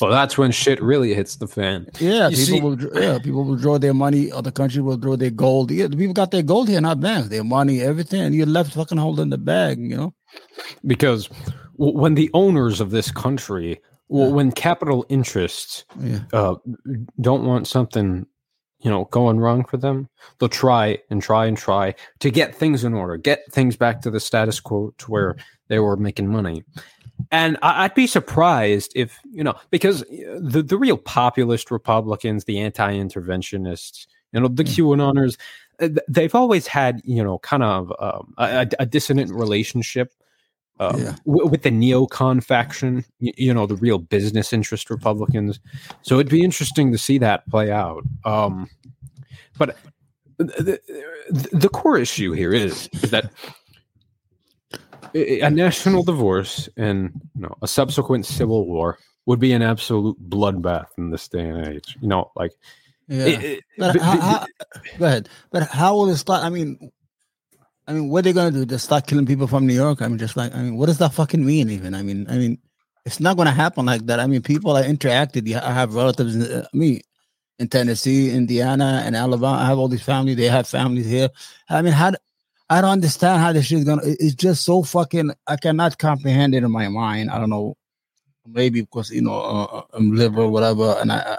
[0.00, 1.86] Well, that's when shit really hits the fan.
[2.00, 3.02] Yeah, You people see- will.
[3.02, 5.70] Yeah, people will draw their money, Other the country will draw their gold.
[5.70, 7.28] Yeah, the people got their gold here, not banks.
[7.28, 9.78] Their money, everything, and you're left fucking holding the bag.
[9.80, 10.14] You know.
[10.86, 11.28] Because
[11.76, 14.34] when the owners of this country, w- Yeah.
[14.34, 16.20] when capital interests Yeah.
[16.32, 16.54] uh,
[17.20, 18.26] don't want something,
[18.80, 20.08] you know, going wrong for them,
[20.38, 24.10] they'll try and try and try to get things in order, get things back to
[24.10, 25.36] the status quo to where
[25.68, 26.62] they were making money.
[27.30, 32.44] And I- I'd be surprised if, you know, because uh, the, the real populist Republicans,
[32.44, 35.36] the anti interventionists, you know, the QAnoners,
[35.80, 40.12] uh, they've always had, you know, kind of um, a, a- dissonant relationship
[40.80, 41.16] uh, Yeah.
[41.26, 45.60] w- with the neocon faction, you, you know, the real business interest Republicans.
[46.02, 48.04] So it'd be interesting to see that play out.
[48.24, 48.68] Um,
[49.58, 49.76] but
[50.38, 50.80] the,
[51.30, 53.30] the, the core issue here is, is that
[55.14, 60.86] a national divorce and you know, a subsequent civil war would be an absolute bloodbath
[60.98, 61.96] in this day and age.
[62.00, 62.52] You know, like
[63.08, 63.26] Yeah.
[63.26, 64.46] it- it- But but- how, how,
[64.98, 65.28] go ahead.
[65.50, 66.44] But how will it start?
[66.44, 66.90] I mean,
[67.86, 68.64] I mean, what are they gonna do?
[68.64, 70.02] Just start killing people from New York?
[70.02, 71.68] I mean, just like, I mean, what does that fucking mean?
[71.70, 72.58] Even, I mean, I mean,
[73.04, 74.20] it's not gonna happen like that.
[74.20, 75.52] I mean, people are interacted.
[75.60, 76.36] I have relatives.
[76.36, 77.00] In, uh, me
[77.58, 79.58] in Tennessee, Indiana, and Alabama.
[79.58, 80.36] I have all these families.
[80.36, 81.28] They have families here.
[81.68, 82.12] I mean, how?
[82.72, 84.02] I don't understand how this shit is gonna.
[84.04, 85.32] It's just so fucking.
[85.46, 87.30] I cannot comprehend it in my mind.
[87.30, 87.76] I don't know.
[88.46, 91.38] Maybe because you know uh, I'm liberal, whatever, and I,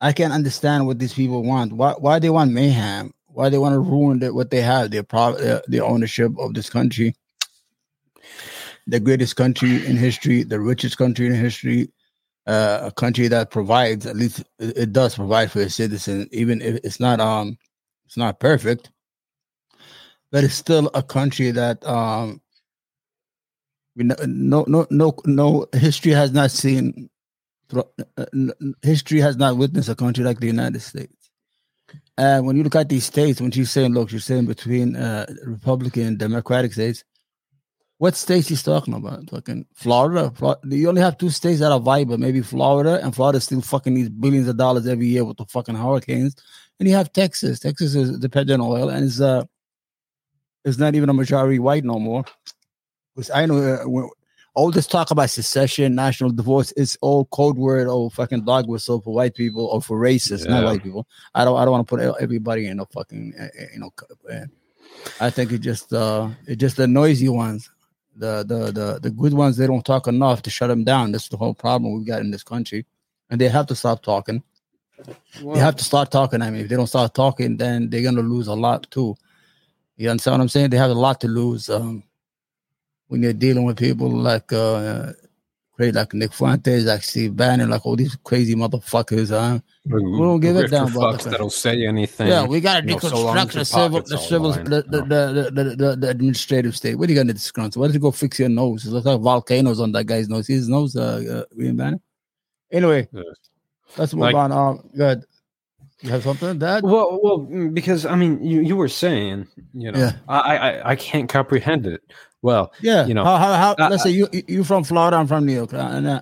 [0.00, 1.72] I can't understand what these people want.
[1.72, 3.12] Why why they want mayhem?
[3.34, 6.54] why they want to ruin the, what they have, their pro, their, their ownership of
[6.54, 7.14] this country,
[8.86, 11.90] the greatest country in history, the richest country in history,
[12.46, 16.62] uh, a country that provides at least it, it does provide for its citizens, even
[16.62, 17.58] if it's not um
[18.06, 18.90] it's not perfect,
[20.34, 22.40] but it's still a country that um
[23.94, 27.08] we no no no no, history has not seen
[28.82, 31.30] history has not witnessed a country like the United States.
[32.18, 35.26] And when you look at these states, when she's saying, look, she's saying between uh,
[35.44, 37.04] Republican and Democratic states,
[37.98, 39.30] what states he's talking about?
[39.30, 40.32] Fucking Florida.
[40.34, 40.76] Florida.
[40.76, 44.08] You only have two states that are viable, maybe Florida, and Florida still fucking needs
[44.08, 46.34] billions of dollars every year with the fucking hurricanes.
[46.80, 47.60] And you have Texas.
[47.60, 49.44] Texas is dependent on oil, and it's uh,
[50.64, 52.24] it's not even a majority white no more.
[53.14, 54.06] Which I know uh,
[54.54, 59.00] all this talk about secession, national divorce, it's all code word or fucking dog whistle
[59.00, 61.06] for white people or for racists, not white people.
[61.34, 63.90] I don't I don't want to put everybody in a fucking uh, uh, you know.
[64.32, 64.46] uh,
[65.20, 67.70] I think it just uh it just the noisy ones,
[68.16, 69.56] the the the the good ones.
[69.56, 71.12] They don't talk enough to shut them down.
[71.12, 72.86] That's the whole problem we've got in this country,
[73.30, 74.42] and they have to stop talking.
[75.54, 76.42] they have to start talking.
[76.42, 79.16] I mean, if they don't start talking, then they're gonna lose a lot too.
[79.96, 80.70] You understand what I'm saying?
[80.70, 82.02] They have a lot to lose um,
[83.08, 85.12] when you're dealing with people like uh,
[85.72, 89.30] crazy, like Nick Fuentes, like Steve Bannon, like all these crazy motherfuckers.
[89.30, 89.60] Huh?
[89.84, 92.28] We don't give a damn fucks that'll say anything.
[92.28, 95.74] Yeah, we got to you know, so long deconstruct the civil, the civil, the, the,
[95.76, 96.96] the, the, administrative state.
[96.96, 97.76] What are you gonna disgruntle?
[97.76, 98.86] Why don't you go fix your nose?
[98.86, 100.46] It looks like volcanoes on that guy's nose.
[100.46, 102.00] His nose, uh, uh Green Banner.
[102.72, 103.08] Anyway,
[103.96, 104.50] let's move on.
[104.50, 105.24] Um, good.
[106.02, 106.82] You have something, Dad?
[106.82, 110.12] Well, well, mm, because I mean, you, you were saying, you know, Yeah.
[110.28, 112.02] I, I I can't comprehend it.
[112.42, 115.46] Well, Yeah, you know, how, how, how let's say you you- from Florida, I'm from
[115.46, 116.20] New York, and uh,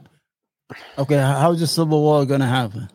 [0.98, 2.88] okay, how- how's the Civil War gonna happen?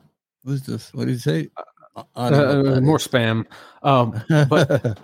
[0.46, 0.94] Who's this?
[0.94, 1.50] What did you say?
[1.96, 3.46] Uh, uh, that more spam.
[3.84, 4.98] Um, but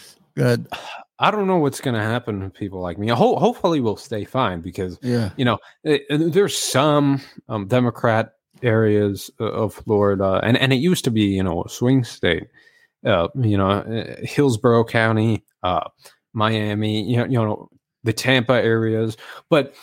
[0.34, 0.66] good,
[1.20, 3.08] I don't know what's going to happen to people like me.
[3.08, 8.34] Ho- hopefully, we'll stay fine because yeah, you know eh, eh, there's some um, Democrat
[8.62, 12.48] areas of Florida, and and it used to be you know a swing state.
[13.04, 15.88] Uh, you know, eh, Hillsborough County, uh,
[16.32, 17.02] Miami.
[17.08, 17.68] You know, you know
[18.04, 19.16] the Tampa areas,
[19.50, 19.74] but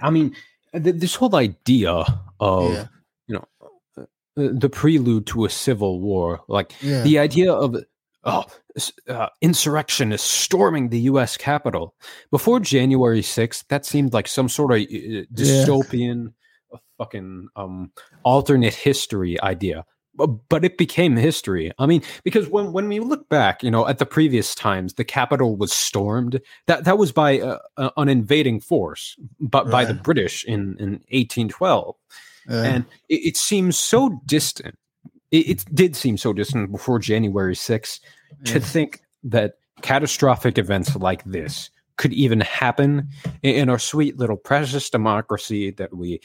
[0.00, 0.34] I mean,
[0.72, 2.04] th- this whole idea
[2.40, 2.86] of Yeah.
[3.28, 3.44] you know
[3.96, 4.04] uh,
[4.36, 7.76] the prelude to a civil war, like yeah, the idea of
[8.24, 8.44] oh,
[9.08, 11.36] uh, insurrectionists storming the U.S.
[11.36, 11.94] Capitol
[12.30, 16.30] before January 6th, that seemed like some sort of uh, dystopian, uh,
[16.98, 17.90] fucking um,
[18.22, 19.84] alternate history idea.
[20.16, 21.72] But, but it became history.
[21.76, 25.02] I mean, because when, when we look back, you know, at the previous times, the
[25.02, 26.40] Capitol was stormed.
[26.68, 30.90] That that was by uh, uh, an invading force, but by the British in in
[31.10, 31.96] 1812
[32.48, 32.62] yeah.
[32.62, 34.78] and it, it seems so distant.
[35.30, 38.00] It, it did seem so distant before January 6th
[38.44, 43.08] to think that catastrophic events like this could even happen
[43.42, 46.20] in, in our sweet little precious democracy that we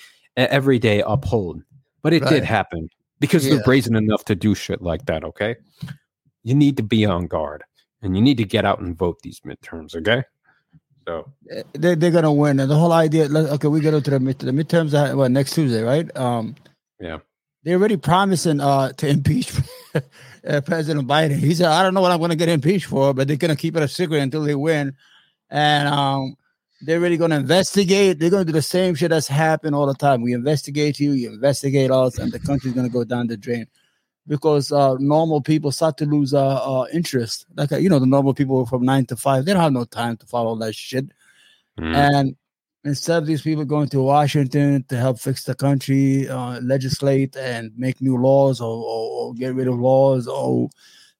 [0.49, 1.61] every day uphold.
[2.01, 2.29] But it Right.
[2.31, 2.87] did happen
[3.19, 3.55] because Yeah.
[3.55, 5.23] they're brazen enough to do shit like that.
[5.23, 5.55] Okay,
[6.43, 7.63] you need to be on guard
[8.01, 9.95] and you need to get out and vote these midterms.
[9.95, 10.23] Okay,
[11.07, 11.29] so
[11.73, 12.59] they they're gonna win.
[12.59, 13.25] And the whole idea.
[13.29, 14.93] Okay, we get into the mid the midterms.
[14.93, 16.15] Are, what next Tuesday, right?
[16.17, 16.55] Um,
[16.99, 17.19] Yeah.
[17.63, 19.51] They're already promising uh to impeach
[20.47, 21.37] uh, President Biden.
[21.37, 23.75] He said, "I don't know what I'm gonna get impeached for, but they're gonna keep
[23.75, 24.95] it a secret until they win."
[25.49, 26.35] And um,
[26.81, 28.19] they're really gonna investigate.
[28.19, 30.21] They're gonna do the same shit that's happened all the time.
[30.21, 33.67] We investigate you, you investigate us, and the country's gonna go down the drain
[34.27, 37.45] because uh, normal people start to lose uh, uh interest.
[37.55, 39.85] Like uh, you know, the normal people from nine to five, they don't have no
[39.85, 41.05] time to follow that shit.
[41.79, 42.35] mm, And
[42.85, 47.71] instead of these people going to Washington to help fix the country, uh, legislate and
[47.77, 50.69] make new laws or, or, or get rid of laws or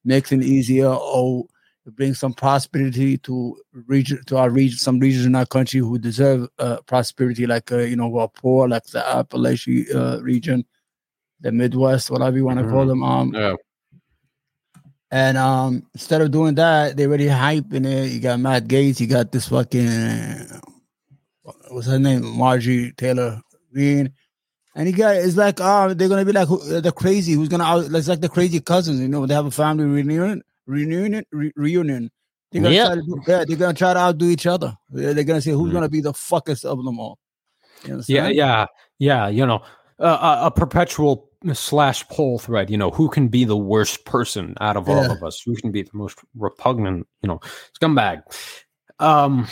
[0.06, 1.45] make things easier or
[1.89, 6.47] bring some prosperity to region to our region, some regions in our country who deserve
[6.60, 10.65] uh, prosperity, like uh, you know, who are poor, like the Appalachian uh, region,
[11.39, 13.04] the Midwest, whatever you want to call them.
[13.04, 13.56] Um, yeah.
[15.12, 18.12] and um, instead of doing that, they already hyping it.
[18.12, 20.62] You got Matt Gaetz, you got this fucking
[21.69, 23.41] what's her name, Margie Taylor
[23.73, 24.13] Greene.
[24.75, 27.86] and you got it's like oh they're gonna be like the crazy who's gonna out
[27.86, 32.10] it's like the crazy cousins, you know, they have a family reunion, reunion, re- reunion.
[32.51, 32.86] They're gonna Yeah.
[32.86, 34.75] try to do, yeah, they're gonna try to outdo each other.
[34.89, 35.73] They're gonna say who's Mhm.
[35.73, 37.17] gonna be the fuckest of them all.
[37.86, 38.65] You yeah yeah
[38.97, 39.62] yeah you know
[39.99, 44.75] uh, a, perpetual slash poll thread you know who can be the worst person out
[44.75, 47.39] of all of us who can be the most repugnant you know
[47.79, 48.21] scumbag
[48.99, 49.47] um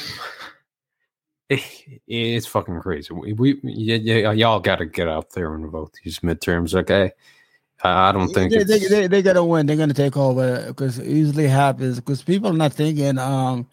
[1.49, 1.61] it,
[2.07, 5.93] it's fucking crazy we, we y- y- y'all got to get out there and vote
[6.03, 7.11] these midterms okay
[7.83, 9.65] I don't think they, they, they, they're gonna win.
[9.65, 13.17] They're gonna take over because it usually happens because people are not thinking.
[13.17, 13.67] Um,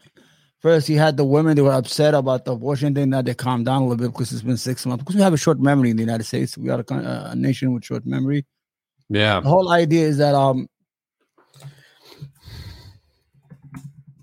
[0.60, 3.10] first you had the women they were upset about the abortion thing.
[3.10, 5.02] Now they calmed down a little bit because it's been six months.
[5.02, 6.56] Because we have a short memory in the United States.
[6.58, 6.94] We are a,
[7.30, 8.44] a nation with short memory.
[9.08, 9.40] yeah.
[9.40, 10.68] The whole idea is that um,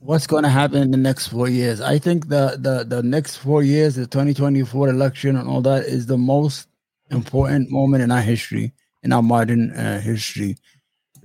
[0.01, 1.79] what's going to happen in the next four years?
[1.79, 6.05] I think the the the next four years, the 2024 election and all that, is
[6.05, 6.67] the most
[7.09, 10.55] important moment in our history, in our modern uh, history,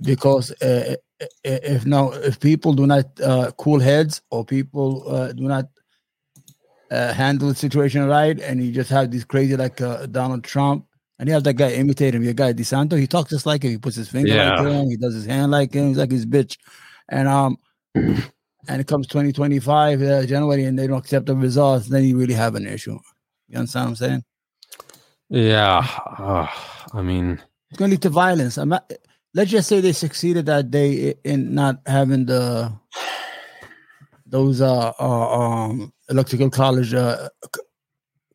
[0.01, 5.03] because uh, i- i- if now if people do not uh, cool heads or people
[5.07, 5.65] uh, do not
[6.91, 10.85] uh, handle the situation right, and you just have these crazy like uh, Donald Trump.
[11.19, 12.21] And you have that guy imitate him.
[12.21, 13.71] Your guy DeSantis, he talks just like him.
[13.71, 14.61] He puts his finger Yeah.
[14.61, 14.87] like him.
[14.87, 15.87] He does his hand like him.
[15.87, 16.57] He's like his bitch.
[17.09, 17.57] And um,
[17.95, 21.87] and it comes 2025 uh, January, and they don't accept the results.
[21.87, 22.99] Then you really have an issue.
[23.47, 24.23] You understand what I'm saying?
[25.29, 25.87] Yeah.
[26.19, 26.47] Uh,
[26.93, 28.57] I mean, It's going to lead to violence.
[28.57, 28.91] I'm not,
[29.33, 32.71] let's just say they succeeded that day in not having the
[34.25, 37.61] those uh, uh um electrical college uh c-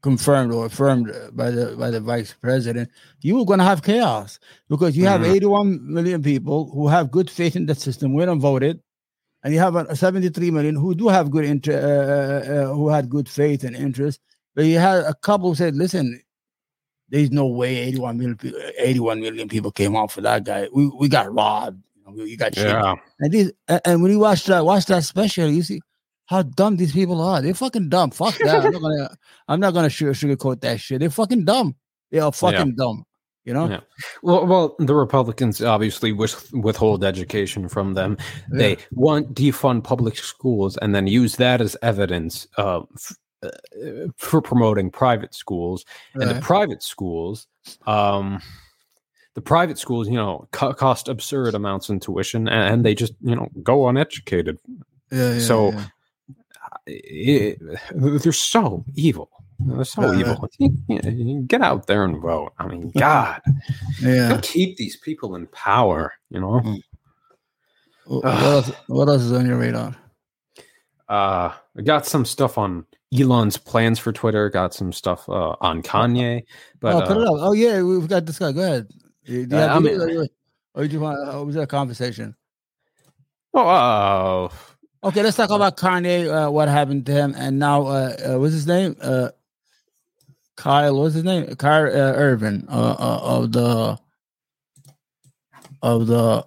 [0.02, 2.90] confirmed or affirmed by the by the vice president.
[3.20, 5.34] You were going to have chaos because you have Mhm.
[5.34, 8.80] 81 million people who have good faith in the system, went and voted,
[9.44, 12.88] and you have a 73 million who do have good inter- uh, uh, uh, who
[12.88, 14.18] had good faith and interest.
[14.54, 16.20] But you had a couple who said, "Listen,
[17.12, 20.68] there's no way 81 million people, 81 million people came out for that guy.
[20.72, 21.84] We we got robbed.
[21.94, 22.66] You know, we, we got shit.
[22.66, 22.94] yeah.
[23.20, 25.82] And these and, when you watch that watch that special, you see
[26.26, 27.42] how dumb these people are.
[27.42, 28.12] They're fucking dumb.
[28.12, 28.64] Fuck that.
[28.64, 29.16] I'm not gonna
[29.48, 31.00] I'm not gonna sugar, sugarcoat that shit.
[31.00, 31.76] They're fucking dumb.
[32.10, 33.04] They are fucking dumb.
[33.44, 33.68] You know?
[33.68, 33.80] Yeah.
[34.22, 38.16] Well, well, the Republicans obviously with, withhold education from them.
[38.52, 44.40] They want defund public schools and then use that as evidence uh, f- uh, for
[44.40, 45.84] promoting private schools.
[46.14, 47.46] And the private schools,
[47.86, 48.40] um,
[49.34, 53.14] the private schools, you know, co- cost absurd amounts in tuition, and, and they just,
[53.20, 54.58] you know, go uneducated.
[55.10, 55.86] Yeah, yeah, so yeah.
[56.86, 57.58] it,
[57.94, 59.30] they're so evil.
[59.58, 61.44] They're so Right, evil.
[61.46, 62.52] Get out there and vote.
[62.58, 63.40] I mean, God,
[64.00, 64.40] yeah.
[64.42, 66.14] keep these people in power.
[66.30, 66.60] You know.
[66.64, 66.82] Mm.
[68.04, 69.96] What else, what else is on your radar?
[71.08, 72.84] Uh, I got some stuff on
[73.16, 74.48] Elon's plans for Twitter.
[74.48, 76.42] Got some stuff uh, on Kanye,
[76.80, 77.38] but oh, put it uh, up.
[77.40, 78.52] Oh yeah, we've got this guy.
[78.52, 78.88] Go ahead.
[79.24, 80.28] Do you Uh, have I mean- or you-
[80.88, 81.18] you want?
[81.34, 82.34] Or was that a conversation?
[83.54, 84.48] oh, uh,
[85.04, 86.30] Okay, let's talk about Kanye.
[86.30, 87.34] Uh, what happened to him?
[87.36, 88.96] And now, uh, uh, what's his name?
[89.00, 89.30] Uh,
[90.56, 90.96] Kyle.
[90.96, 91.54] What's his name?
[91.56, 93.98] Kyle uh, Irving uh, uh, of the
[95.82, 96.46] of the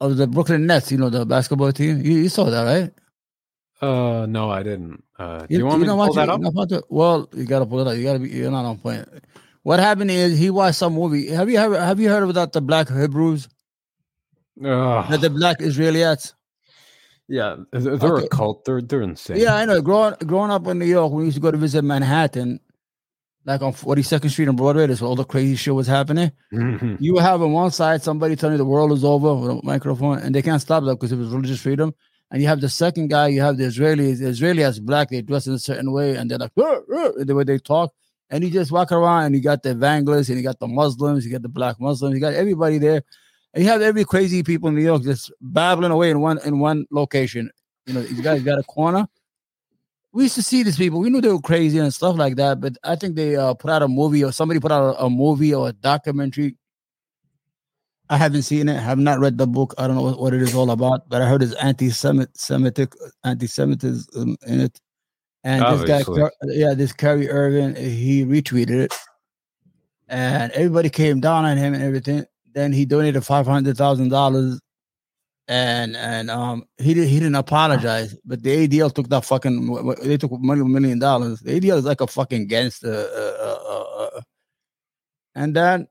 [0.00, 0.92] of the Brooklyn Nets.
[0.92, 2.02] You know the basketball team.
[2.02, 2.92] You, you saw that, right?
[3.80, 5.04] Uh, no, I didn't.
[5.18, 6.40] Uh, do you, want me to pull watch that up?
[6.72, 6.84] It?
[6.88, 7.96] Well, you gotta pull it up.
[7.96, 8.28] You gotta be.
[8.30, 9.08] You're not on point.
[9.62, 11.28] What happened is he watched some movie.
[11.28, 13.48] Have you ever have you heard about the Black Hebrews?
[14.64, 15.20] Ugh.
[15.20, 16.34] The, Black Israelites.
[17.28, 18.24] yeah, they're, Okay.
[18.24, 18.64] a cult.
[18.64, 19.36] They're they're insane.
[19.38, 19.80] Yeah, I know.
[19.80, 22.58] Growing growing up in New York, we used to go to visit Manhattan,
[23.44, 24.86] like on Forty Second Street and Broadway.
[24.86, 26.32] Where all the crazy shit was happening.
[26.52, 26.96] Mhm.
[27.00, 30.18] You have on one side somebody telling you the world is over with a microphone,
[30.18, 31.94] and they can't stop that because it was religious freedom.
[32.30, 34.18] And you have the second guy, you have the Israelis.
[34.18, 37.34] The Israeli black, they dress in a certain way, and they're like "Rah, rah," the
[37.34, 37.92] way they talk.
[38.30, 41.24] And you just walk around, and you got the evangelists, and you got the Muslims,
[41.24, 43.02] you got the black Muslims, you got everybody there,
[43.54, 46.58] and you have every crazy people in New York just babbling away in one in
[46.58, 47.50] one location.
[47.86, 49.08] You know, these guys got a corner.
[50.12, 51.00] We used to see these people.
[51.00, 53.70] We knew they were crazy and stuff like that, but I think they uh, put
[53.70, 56.56] out a movie or somebody put out a, a movie or a documentary
[58.10, 58.76] I haven't seen it.
[58.80, 59.74] Have not read the book.
[59.76, 62.92] I don't know what, what it is all about, but I heard it's anti-Semitic,
[63.24, 64.80] anti-Semitism in it.
[65.44, 66.58] And this guy, Obviously.
[66.58, 68.94] Yeah, this Kerry Irving, he retweeted it,
[70.08, 72.24] and everybody came down on him and everything.
[72.54, 74.60] Then he donated five hundred thousand dollars,
[75.46, 80.16] and and um he did, he didn't apologize, but the ADL took that fucking they
[80.16, 81.40] took money million dollars.
[81.40, 84.20] The ADL is like a fucking gangster, uh, uh, uh, uh,
[85.36, 85.86] and then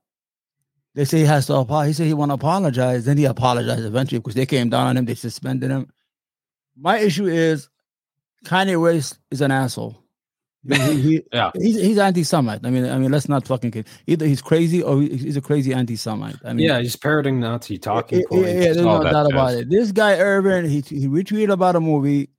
[0.98, 1.86] they say he has to apologize.
[1.86, 3.04] He said he want to apologize.
[3.04, 5.04] Then he apologized eventually because they came down on him.
[5.04, 5.86] They suspended him.
[6.76, 7.68] My issue is
[8.44, 10.02] Kanye West is an asshole.
[10.66, 11.52] He- he- Yeah.
[11.54, 12.62] he's he's anti-Semite.
[12.64, 13.86] I mean, I mean, let's not fucking kid.
[14.08, 16.34] Either he's crazy or he's a crazy anti-Semite.
[16.44, 18.48] I mean, yeah, he's parroting Nazi talking yeah, points.
[18.48, 19.70] yeah, there's no doubt about it.
[19.70, 22.30] This guy Irving, he he retweeted about a movie.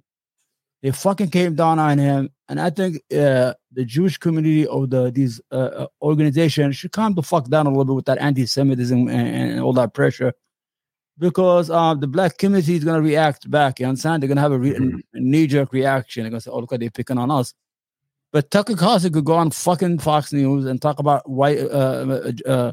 [0.82, 5.12] They fucking came down on him, and I think uh, the Jewish community or the
[5.12, 9.08] these uh, uh, organizations should calm the fuck down a little bit with that anti-Semitism
[9.08, 10.34] and, and all that pressure,
[11.18, 13.80] because uh, the black community is gonna react back.
[13.80, 14.24] You understand?
[14.24, 15.00] They're gonna have a, re- Mhm.
[15.14, 16.24] a knee-jerk reaction.
[16.24, 17.54] They're gonna say, "Oh, look, they're picking on us."
[18.32, 22.32] But Tucker Carlson could go on fucking Fox News and talk about white uh, uh,
[22.46, 22.72] uh,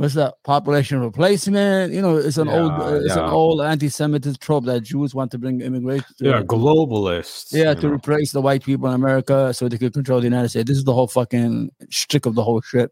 [0.00, 1.92] what's that population replacement?
[1.92, 5.30] You know, it's an old Yeah, uh, it's an old anti-Semitic trope that Jews want
[5.32, 6.06] to bring immigration.
[6.18, 7.52] To, Yeah, globalists.
[7.52, 7.94] yeah, to know.
[7.94, 10.68] replace the white people in America so they could control the United States.
[10.68, 12.90] This is the whole fucking shtick of the whole shit.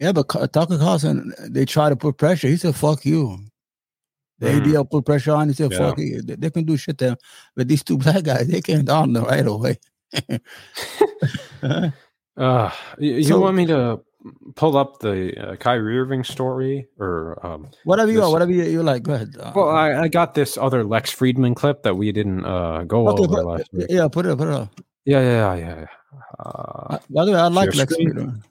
[0.00, 2.48] Yeah, but Tucker Carlson, they try to put pressure.
[2.48, 3.38] He said, "Fuck you."
[4.38, 4.60] The Mhm.
[4.64, 5.48] ADL put pressure on.
[5.48, 5.78] He said, Yeah.
[5.78, 7.16] "Fuck you." They, they can do shit there,
[7.54, 9.78] but these two black guys, they came down the right away.
[12.36, 14.00] Uh, you, you So- want me to
[14.54, 18.64] pull up the uh, Kyrie Irving story or um, whatever you This- are, whatever you,
[18.64, 19.02] you like.
[19.02, 19.34] Go ahead.
[19.38, 23.08] Uh, Well, I, I got this other Lex Fridman clip that we didn't uh, go
[23.08, 23.86] okay, over put- last week.
[23.88, 24.54] yeah, put it, put it.
[24.54, 24.80] Up.
[25.04, 25.86] Yeah, yeah, yeah, yeah.
[26.38, 28.10] Uh, Uh, By the way, I like Lex screen?
[28.12, 28.42] Fridman.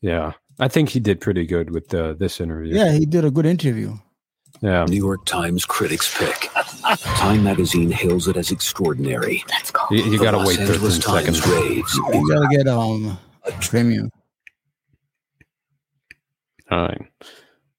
[0.00, 2.74] yeah, I think he did pretty good with uh, this interview.
[2.74, 3.96] Yeah, he did a good interview.
[4.60, 4.84] yeah.
[4.84, 6.50] New York Times critics pick.
[7.18, 9.44] Time magazine hails it as extraordinary.
[9.48, 11.46] That's You, you gotta Los wait 13 Angeles Times seconds.
[11.46, 11.94] raves.
[12.12, 14.10] You gotta get um a premium.
[16.70, 17.06] All right,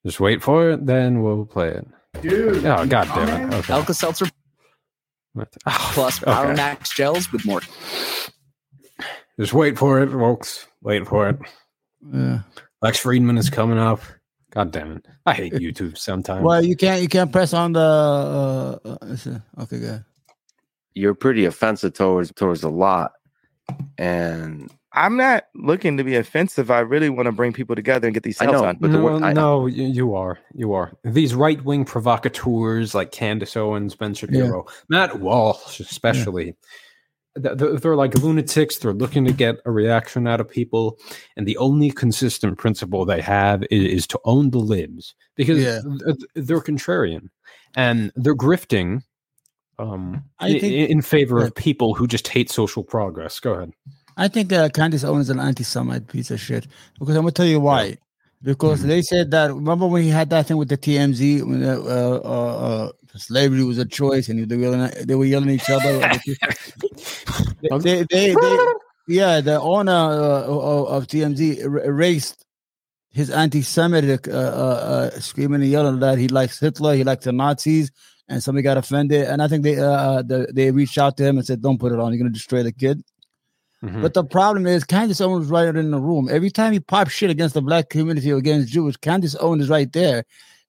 [0.05, 1.87] just wait for it, then we'll play it.
[2.21, 2.65] Dude.
[2.65, 3.55] Oh, god damn it.
[3.55, 3.73] Okay.
[3.73, 4.25] Alka Seltzer
[5.33, 6.55] What oh, plus Power okay.
[6.55, 7.61] Max gels with more.
[9.39, 10.67] Just wait for it, folks.
[10.81, 11.37] Wait for it.
[12.11, 12.39] Yeah.
[12.81, 14.01] Lex Fridman is coming up.
[14.51, 15.05] God damn it.
[15.25, 16.43] I hate YouTube sometimes.
[16.43, 20.03] Well, you can't you can't press on the uh, uh okay, good.
[20.93, 23.11] You're pretty offensive towards towards a lot,
[23.99, 24.71] and
[25.05, 26.71] I'm not looking to be offensive.
[26.71, 28.77] I really want to bring people together and get these I sales know, done.
[28.79, 30.39] but the no, word- I- no, you, you are.
[30.53, 30.91] You are.
[31.03, 36.55] These right wing provocateurs like Candace Owens, Ben Shapiro, Matt Walsh, especially.
[37.41, 38.77] th- th- They're like lunatics.
[38.79, 40.97] They're looking to get a reaction out of people.
[41.35, 45.81] And the only consistent principle they have is, is to own the libs because Yeah.
[46.33, 47.29] they're contrarian
[47.75, 49.03] and they're grifting
[49.79, 51.45] um, I i- think- i- in favor Yeah.
[51.45, 53.39] of people who just hate social progress.
[53.39, 53.73] Go ahead.
[54.17, 56.67] I think uh, Candace Owens is an anti-Semite piece of shit
[56.99, 57.97] because I'm gonna tell you why.
[58.43, 58.87] Because Mm-hmm.
[58.89, 62.19] they said that remember when he had that thing with the TMZ when uh, uh,
[62.23, 65.69] uh, slavery was a choice and they were yelling at, they were yelling at each
[65.69, 65.99] other.
[67.81, 68.57] they, they, they,
[69.07, 72.45] yeah, the owner uh, of, of TMZ er- erased
[73.11, 77.31] his anti-Semitic, uh, uh, uh, screaming and yelling that he likes Hitler, he likes the
[77.31, 77.89] Nazis,
[78.27, 79.27] and somebody got offended.
[79.27, 81.91] And I think they uh, the, they reached out to him and said, "Don't put
[81.91, 82.11] it on.
[82.13, 83.01] You're gonna destroy the kid."
[83.83, 84.01] Mhm.
[84.01, 86.27] But the problem is, Candace Owens is right in the room.
[86.31, 89.69] Every time he pops shit against the black community or against Jews, Candace Owens is
[89.69, 90.23] right there.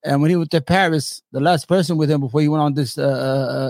[0.05, 2.75] And when he went to Paris, the last person with him before he went on
[2.75, 3.03] this uh,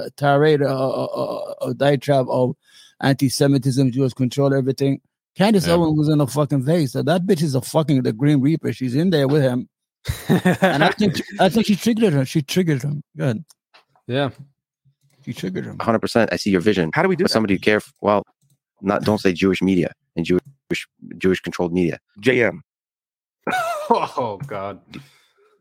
[0.06, 2.54] uh, tirade, uh, uh, uh, uh, diatribe of
[3.00, 5.00] anti-Semitism, Jewish control, everything.
[5.36, 5.74] Candace Yeah.
[5.74, 6.92] Owens was in a fucking face.
[6.92, 8.72] So that bitch is a fucking the Green Reaper.
[8.72, 9.68] She's in there with him,
[10.28, 12.24] and I think I think she triggered her.
[12.24, 13.02] She triggered him.
[13.16, 13.44] Good.
[14.08, 14.30] yeah.
[15.24, 15.76] She triggered him.
[15.76, 15.98] 100.
[16.00, 16.90] percent I see your vision.
[16.92, 17.28] How do we do that?
[17.30, 17.80] somebody who care.
[18.00, 18.24] Well,
[18.82, 20.86] not don't say Jewish media and Jewish
[21.18, 21.98] Jewish controlled media.
[22.20, 22.60] JM.
[23.90, 24.80] Oh God.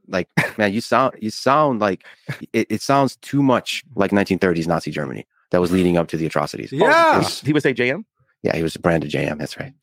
[0.10, 2.06] Like man, you sound you sound like
[2.54, 6.26] it, it sounds too much like 1930s Nazi Germany that was leading up to the
[6.26, 6.72] atrocities.
[6.72, 7.22] Yeah.
[7.24, 8.04] Oh, He would say JM.
[8.44, 9.38] Yeah, he was branded JM.
[9.40, 9.74] That's right.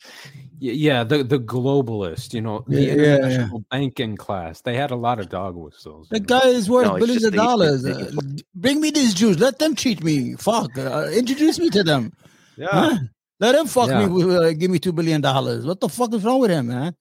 [0.60, 3.14] Yeah, the the globalist, you know, the Yeah, yeah, yeah.
[3.16, 4.60] international banking class.
[4.62, 6.08] They had a lot of dog whistles.
[6.10, 6.26] The you know.
[6.40, 7.82] guy is worth No, billions of they- they- dollars.
[7.82, 8.10] they Uh,
[8.54, 9.38] bring me these Jews.
[9.40, 10.34] Let them treat me.
[10.36, 10.78] Fuck.
[10.78, 12.12] Uh, introduce me to them.
[12.56, 12.98] Yeah, Huh?
[13.40, 14.06] Let him fuck Yeah.
[14.06, 14.24] me.
[14.24, 15.66] With, uh, give me two billion dollars.
[15.66, 16.94] What the fuck is wrong with him, man?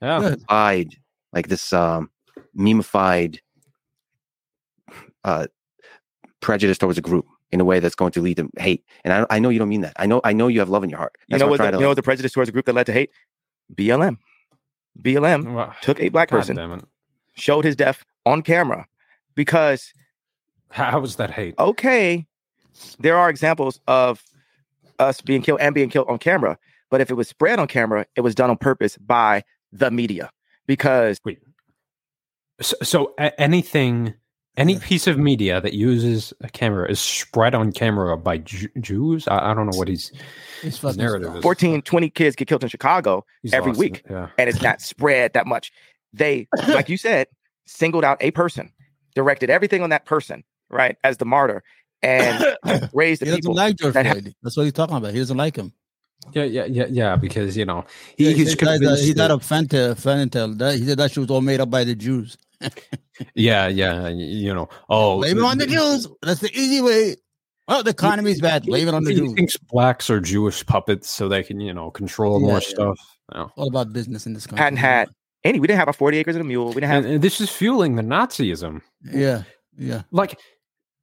[0.00, 0.20] yeah.
[0.20, 0.44] Good.
[1.32, 2.10] Like this um
[2.56, 3.40] memified
[5.24, 5.46] uh
[6.40, 8.84] prejudice towards a group in a way that's going to lead to hate.
[9.04, 9.92] And I, I know you don't mean that.
[9.96, 11.16] I know I know you have love in your heart.
[11.28, 11.66] You know what what?
[11.66, 13.10] I'm The, you know what the prejudice towards a group that led to hate?
[13.74, 14.18] BLM.
[15.02, 16.82] BLM Well, took a black God person,
[17.34, 18.86] showed his death on camera,
[19.34, 19.92] because
[20.70, 21.54] How was that hate?
[21.58, 22.26] okay,
[22.98, 24.22] there are examples of
[24.98, 26.58] us being killed and being killed on camera.
[26.90, 29.42] But if it was spread on camera, it was done on purpose by
[29.72, 30.30] the media.
[30.66, 31.40] Because Wait.
[32.60, 34.14] So, so anything,
[34.56, 39.28] any piece of media that uses a camera is spread on camera by Ju- Jews.
[39.28, 40.10] I, I don't know what he's
[40.62, 41.38] It's his narrative stupid.
[41.38, 41.42] is.
[41.42, 43.98] 14, 20 kids get killed in Chicago He's every week.
[43.98, 44.28] it, Yeah.
[44.38, 45.70] and it's not spread that much.
[46.14, 47.26] They, like you said,
[47.66, 48.72] singled out a person,
[49.14, 51.62] directed everything on that person, right, as the martyr,
[52.02, 52.56] and
[52.92, 53.54] raised He the doesn't people.
[53.54, 54.34] like George that ha- Floyd.
[54.42, 55.12] That's what he's talking about.
[55.12, 55.72] He doesn't like him.
[56.32, 57.16] Yeah, yeah, yeah, yeah.
[57.16, 57.84] Because you know
[58.16, 59.04] he, Yeah, he's he died, uh, convinced.
[59.04, 59.94] he died that- of fentanyl.
[59.94, 60.58] fentanyl.
[60.58, 62.36] That, he said that shit was all made up by the Jews.
[63.34, 64.08] yeah, yeah.
[64.08, 64.68] You know.
[64.88, 66.08] Oh, Blame it on the Jews.
[66.22, 67.16] That's the easy way.
[67.68, 68.64] Oh, the economy's bad.
[68.64, 69.32] Blame it on the He Jews.
[69.34, 72.68] thinks blacks are Jewish puppets, so they can you know control Yeah, more yeah.
[72.68, 72.98] stuff.
[73.34, 73.46] Yeah.
[73.56, 74.62] All about business in this country.
[74.62, 75.08] Hadn't had
[75.44, 75.58] any.
[75.60, 76.68] We didn't have our 40 acres and a mule.
[76.68, 77.04] We didn't have.
[77.04, 78.82] And, and this is fueling the Nazism.
[79.04, 79.42] Yeah,
[79.76, 80.02] yeah.
[80.12, 80.38] Like,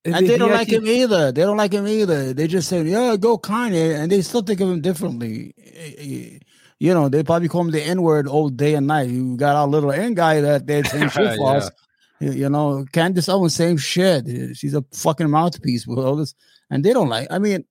[0.05, 1.31] And the- they the don't like idea- him either.
[1.31, 2.33] They don't like him either.
[2.33, 5.53] They just say, "Yeah, go Kanye," and they still think of him differently.
[5.57, 6.39] Eh, eh,
[6.79, 9.07] You know, they probably call him the N word all day and night.
[9.09, 11.57] You got our little N guy that they're saying shit for Yeah.
[11.59, 11.71] us.
[12.19, 14.27] You you know, Candace Owens, same shit.
[14.57, 16.33] She's a fucking mouthpiece with all this,
[16.69, 17.27] and they don't like.
[17.31, 17.63] I mean,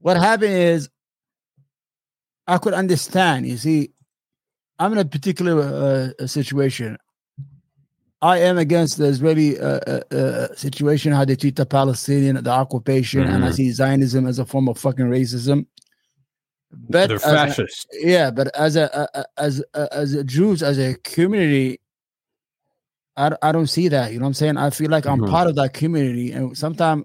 [0.00, 0.90] what happened is,
[2.46, 3.46] I could understand.
[3.46, 3.92] You see,
[4.78, 6.98] I'm in a particular uh, situation.
[8.20, 12.50] I am against the Israeli uh, uh, uh, situation, how they treat the Palestinian, the
[12.50, 13.54] occupation, and I Mhm.
[13.54, 15.66] see Zionism as a form of fucking racism.
[16.72, 20.78] But They're as a- yeah, but as a, a, as a, as a Jews as
[20.78, 21.80] a community,
[23.16, 24.12] I, I don't see that.
[24.12, 24.56] You know what I'm saying?
[24.56, 25.28] I feel like I'm Mhm.
[25.30, 27.04] part of that community, and sometimes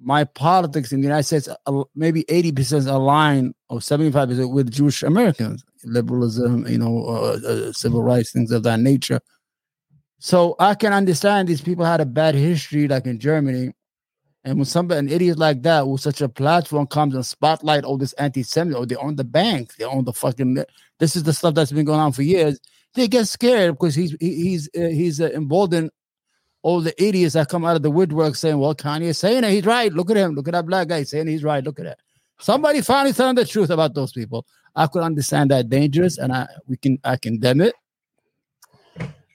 [0.00, 4.70] my politics in the United States uh, maybe 80 percent align or 75 percent with
[4.70, 9.20] Jewish Americans, liberalism, you know, uh, uh, civil rights, things of that nature.
[10.24, 13.74] So I can understand these people had a bad history, like in Germany.
[14.42, 17.98] And when somebody, an idiot like that, with such a platform comes and spotlight all
[17.98, 20.64] this anti-Semitic, or they own the bank, they own the fucking.
[20.98, 22.58] This is the stuff that's been going on for years.
[22.94, 25.90] They get scared because he's he's uh, he's uh, emboldened
[26.62, 29.50] all the idiots that come out of the woodwork saying, "Well, Kanye is saying it.
[29.50, 29.92] He's right.
[29.92, 30.34] Look at him.
[30.34, 31.62] Look at that black guy saying he's right.
[31.62, 31.98] Look at that."
[32.38, 34.46] Somebody finally telling the truth about those people.
[34.74, 37.74] I could understand that dangerous, and I we can I condemn it.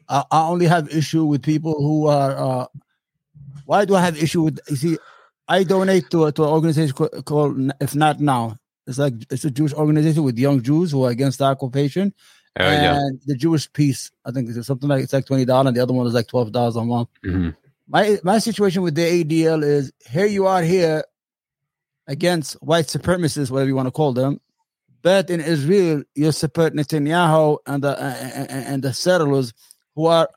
[0.09, 2.35] I, I only have issue with people who are.
[2.37, 2.65] Uh,
[3.65, 4.59] why do I have issue with?
[4.69, 4.97] You see,
[5.47, 6.93] I donate to to an organization
[7.23, 8.57] called If Not Now.
[8.87, 12.13] It's like it's a Jewish organization with young Jews who are against the occupation.
[12.59, 12.97] Yeah.
[12.99, 14.11] and the Jewish Peace.
[14.25, 16.27] I think it's something like it's like twenty dollars, and the other one is like
[16.27, 17.09] twelve dollars a month.
[17.23, 17.55] Mhm.
[17.87, 21.03] My my situation with the ADL is here you are here
[22.07, 24.41] against white supremacists, whatever you want to call them.
[25.01, 29.53] But in Israel, you support Netanyahu and the and, and the settlers
[29.99, 30.29] who are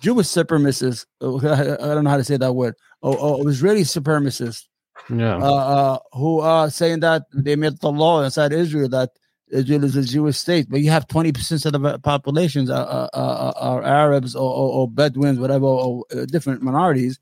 [0.00, 1.04] Jewish supremacists.
[1.20, 2.76] I don't know how to say that word.
[3.02, 4.62] Or, or Israeli supremacists
[5.10, 5.38] Yeah.
[5.38, 9.10] uh, uh, who are saying that they made the law inside Israel that
[9.50, 13.54] Israel is a Jewish state, but you have 20% of the populations are, are, are,
[13.56, 17.18] are Arabs or, or, or Bedouins, whatever, or uh, different minorities.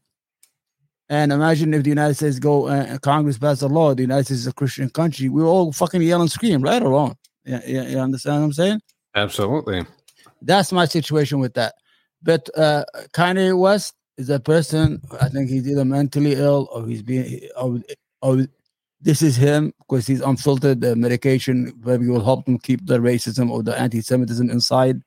[1.08, 4.40] And imagine if the United States go uh, Congress pass a law, the United States
[4.40, 7.16] is a Christian country, we all fucking yell and scream, right or wrong?
[7.46, 8.80] Yeah, yeah, you understand what I'm saying?
[9.14, 9.86] Absolutely.
[10.42, 11.74] That's my situation with that.
[12.22, 15.00] But uh, Kanye West is a person.
[15.20, 17.80] I think he's either mentally ill or he's being or,
[18.22, 18.46] or
[19.00, 20.80] this is him because he's unfiltered.
[20.80, 25.02] The medication maybe will help him keep the racism or the anti-Semitism inside.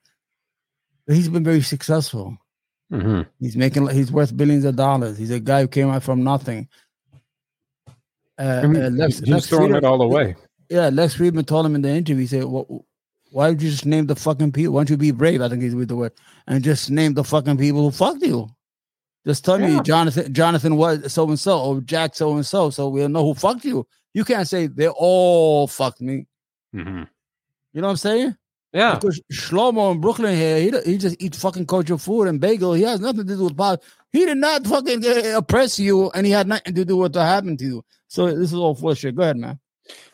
[1.08, 2.38] But he's been very successful.
[2.92, 3.26] Mhm.
[3.40, 3.88] He's making.
[3.90, 5.18] He's worth billions of dollars.
[5.18, 6.68] He's a guy who came out from nothing.
[8.38, 10.36] Uh, I mean, uh, Lex, he's Lex throwing Fridman- it all away.
[10.70, 12.22] Yeah, Lex Fridman told him in the interview.
[12.22, 12.86] He said, well,
[13.32, 14.74] "Why would you just name the fucking people?
[14.74, 16.14] Why don't you be brave?" I think he's with the word,
[16.48, 18.50] and just name the fucking people who fucked you.
[19.26, 22.90] Just tell me, Jonathan, Jonathan was so and so, or Jack so and so, so
[22.90, 23.86] we'll know who fucked you.
[24.14, 26.26] You can't say they all fucked me.
[26.76, 27.08] Mhm.
[27.74, 28.36] You know what I'm saying?
[28.74, 28.96] Yeah.
[28.96, 32.74] Because Shlomo in Brooklyn here, he, he just eat fucking culture food and bagel.
[32.74, 33.82] He has nothing to do with pop.
[34.12, 37.22] He did not fucking uh, oppress you, and he had nothing to do with what
[37.24, 37.86] happened to you.
[38.08, 39.16] So this is all full shit.
[39.16, 39.60] Go ahead, man.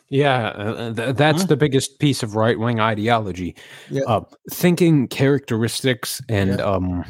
[0.08, 3.56] Yeah, uh, th- that's the biggest piece of right wing ideology.
[3.90, 4.02] Yeah.
[4.06, 7.04] Uh, thinking characteristics and um,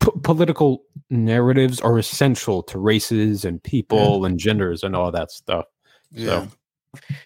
[0.00, 5.64] p- political narratives are essential to races and people and genders and all that stuff.
[6.14, 6.46] So,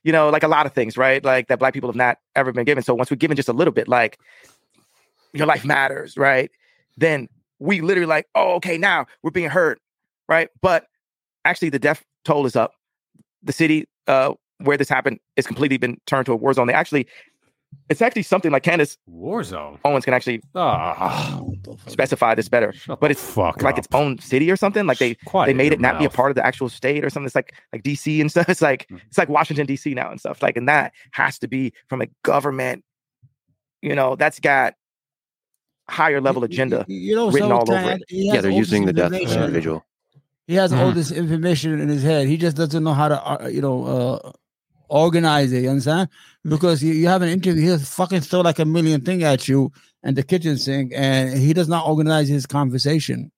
[0.05, 1.25] you know, like a lot of things, right?
[1.25, 2.85] Like that black people have not ever been given.
[2.85, 4.19] So once we're given just a little bit, like
[5.33, 6.53] your life matters, right?
[6.97, 7.29] Then
[7.59, 9.81] we literally like, oh, okay, now we're being heard,
[10.29, 10.49] right?
[10.63, 10.87] But
[11.45, 12.75] actually, the death toll is up.
[13.43, 16.67] The city uh, where this happened is completely been turned to a war zone.
[16.67, 17.07] They actually,
[17.91, 19.79] it's actually something like Candace war zone.
[19.85, 21.41] Owens can actually Ah.
[21.89, 22.73] specify this better.
[23.01, 24.87] but it's fuck like its own city or something.
[24.87, 27.05] Like they Quiet they made your it not be a part of the actual state
[27.05, 27.27] or something.
[27.27, 28.49] It's like like DC and stuff.
[28.49, 28.97] It's like Mm-hmm.
[29.09, 30.43] it's like Washington DC now and stuff.
[30.43, 32.85] Like and that has to be from a government.
[33.83, 34.75] You know, that's got
[35.89, 38.03] higher level agenda you know, written so all over it.
[38.11, 39.83] Yeah, they're using the death of an information.
[40.47, 40.95] He has all Mhm.
[40.95, 42.29] this information in his head.
[42.29, 44.33] He just doesn't know how to, uh, you know, uh,
[44.89, 45.65] organize it.
[45.65, 46.09] You understand?
[46.45, 49.73] Because you, you have an interview, he'll fucking throw like a million thing at you
[50.05, 53.33] and the kitchen sink, and he does not organize his conversation.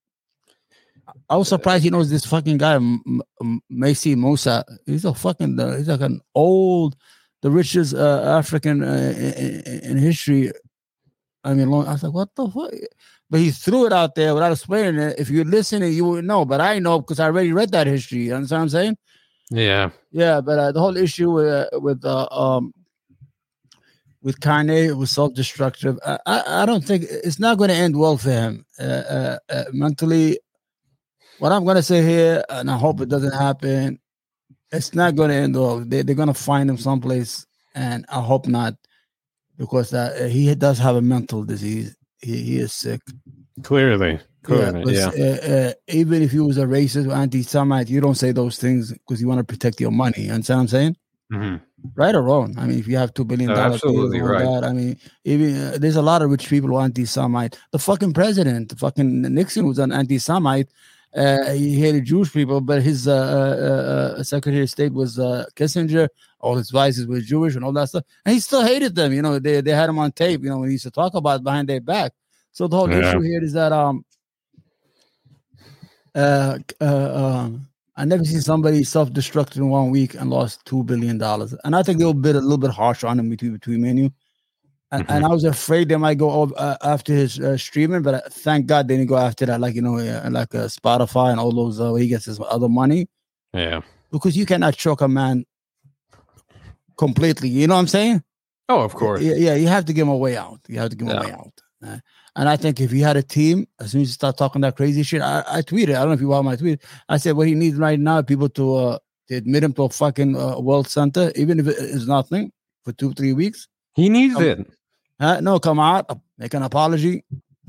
[1.30, 3.02] I was surprised he knows this fucking guy, M-
[3.40, 4.64] M- Mansa Musa.
[4.84, 6.96] He's a fucking, uh, he's like an old,
[7.40, 10.52] the richest uh, African uh, in, in- in history.
[11.44, 12.70] I mean, long, I was like, what the fuck?
[13.30, 15.18] But he threw it out there without explaining it.
[15.18, 16.44] If you're listening, you would know.
[16.44, 18.20] But I know because I already read that history.
[18.20, 18.96] You understand what I'm saying?
[19.50, 19.90] yeah.
[20.12, 22.72] Yeah, but uh, the whole issue with uh, with uh, um
[24.22, 25.98] with Kanye was self destructive.
[26.06, 29.38] I, I I don't think it's not going to end well for him uh, uh,
[29.50, 30.40] uh, mentally.
[31.38, 34.00] What I'm going to say here, and I hope it doesn't happen.
[34.72, 35.80] It's not going to end well.
[35.80, 38.74] They, they're going to find him someplace, and I hope not.
[39.58, 41.96] because that he does have a mental disease.
[42.20, 43.00] He, he is sick.
[43.62, 45.10] Clearly, clearly, but, yeah.
[45.18, 48.92] uh, uh, even if he was a racist or anti-Semite, you don't say those things
[48.92, 50.22] because you want to protect your money.
[50.22, 50.96] You understand what I'm saying?
[51.32, 51.60] Mhm.
[51.94, 52.54] Right or wrong?
[52.58, 54.44] I mean, if you have two billion No, dollars, absolutely right.
[54.44, 57.58] That, I mean, even uh, there's a lot of rich people who are anti-Semite.
[57.70, 60.68] The fucking president, the fucking Nixon, was an anti-Semite.
[61.14, 65.44] Uh, he hated Jewish people, but his uh, uh, uh, Secretary of State was uh,
[65.54, 66.08] Kissinger.
[66.40, 69.12] All his vices were Jewish and all that stuff, and he still hated them.
[69.12, 70.42] You know, they they had him on tape.
[70.42, 72.12] You know, when he used to talk about it behind their back.
[72.52, 73.00] So the whole Yeah.
[73.00, 74.04] issue here is that um,
[76.14, 81.18] uh, uh, um, I never seen somebody self-destruct in one week and lost two billion
[81.18, 81.54] dollars.
[81.64, 83.82] And I think they were a bit a little bit harsh on him between between
[83.82, 84.12] me and you.
[84.90, 88.14] And, and I was afraid they might go over, uh, after his uh, streaming, but
[88.14, 91.30] uh, thank God they didn't go after that, like you know, uh, like uh, Spotify
[91.30, 93.06] and all those uh, where he gets his other money
[93.52, 93.82] Yeah.
[94.10, 95.44] because you cannot choke a man
[96.98, 97.48] completely.
[97.48, 98.22] You know what I'm saying?
[98.68, 99.22] Oh, of course.
[99.22, 99.54] Yeah, yeah.
[99.54, 100.60] You have to give him a way out.
[100.68, 101.52] You have to give him a way out.
[101.82, 101.98] Uh,
[102.36, 104.76] and I think if he had a team, as soon as you start talking that
[104.76, 105.90] crazy shit, I, I tweeted.
[105.90, 106.82] I don't know if you want my tweet.
[107.08, 109.88] I said what he needs right now, people to uh, to admit him to a
[109.88, 112.52] fucking uh, world center, even if it is nothing
[112.84, 113.68] for two three weeks.
[113.94, 114.66] He needs Come- it.
[115.20, 117.24] Uh, no, come out, make an apology,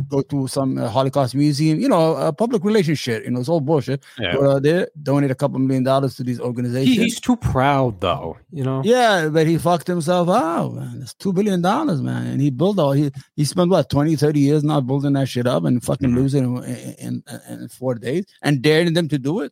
[0.07, 1.79] go to some uh, Holocaust museum.
[1.79, 3.23] You know, uh, public relationship.
[3.25, 4.03] You know, it's all bullshit.
[4.17, 4.33] Yeah.
[4.33, 6.97] Go out there, donate a couple million dollars to these He, organizations.
[6.97, 8.37] he's too proud, though.
[8.51, 8.81] You know.
[8.83, 10.99] Yeah, but he fucked himself out, man.
[11.01, 12.27] It's two billion dollars, man.
[12.27, 15.47] And he built all he he spent what 20, 30 years now building that shit
[15.47, 19.51] up and fucking losing in, in, in, four days and daring them to do it.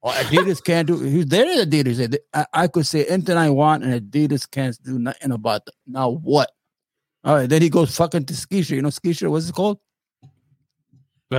[0.00, 2.16] Or Adidas can't do he's there at Adidas.
[2.34, 5.74] I, I could say anything I want, and Adidas can't do nothing about it.
[5.86, 6.50] Now what?
[7.24, 8.70] All right, then he goes fucking to Skisha.
[8.70, 9.78] You know Skisha, what's it called?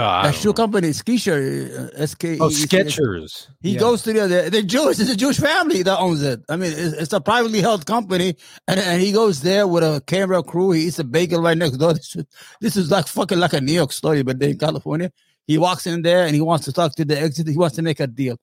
[0.02, 2.24] I that shoe company, Skisha, uh, SK.
[2.42, 3.48] Oh, Skechers.
[3.62, 3.80] He Yeah.
[3.80, 5.00] goes to the they're, they're Jewish.
[5.00, 6.42] It's a Jewish family that owns it.
[6.50, 8.36] I mean, it's, it's a privately held company,
[8.68, 10.72] and, and he goes there with a camera crew.
[10.72, 11.94] He eats a bagel right next door.
[12.00, 12.26] This is,
[12.62, 15.12] this is like fucking like a New York story, but then in California,
[15.46, 17.48] he walks in there and he wants to talk to the exit.
[17.48, 18.38] He wants to make a deal.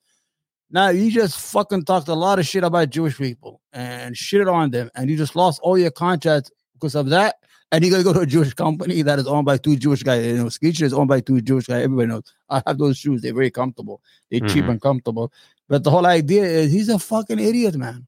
[0.71, 4.71] Now you just fucking talked a lot of shit about Jewish people and shitted on
[4.71, 7.37] them, and you just lost all your contracts because of that.
[7.73, 10.27] And you gotta go to a Jewish company that is owned by two Jewish guys.
[10.27, 11.85] You know, Skechers is owned by two Jewish guys.
[11.85, 12.23] Everybody knows.
[12.49, 13.23] I have those shoes.
[13.23, 14.01] They're very comfortable.
[14.31, 14.71] They're cheap Mhm.
[14.71, 15.33] and comfortable.
[15.69, 18.07] But the whole idea is he's a fucking idiot, man.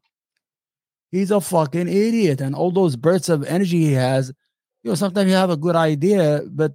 [1.12, 2.40] He's a fucking idiot.
[2.40, 4.32] And all those bursts of energy he has,
[4.82, 6.72] you know, sometimes you have a good idea, but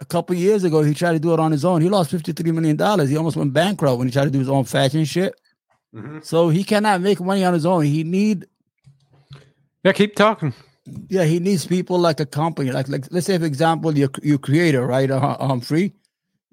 [0.00, 1.82] a couple years ago he tried to do it on his own.
[1.82, 2.78] He lost $53 million.
[3.08, 5.34] He almost went bankrupt when he tried to do his own fashion shit.
[6.22, 7.84] So he cannot make money on his own.
[7.84, 8.46] He need
[9.84, 10.54] Yeah, keep talking.
[11.08, 12.70] yeah, he needs people like a company.
[12.70, 15.10] Like, like let's say, for example, your your creator, right?
[15.10, 15.92] Uh, I'm free.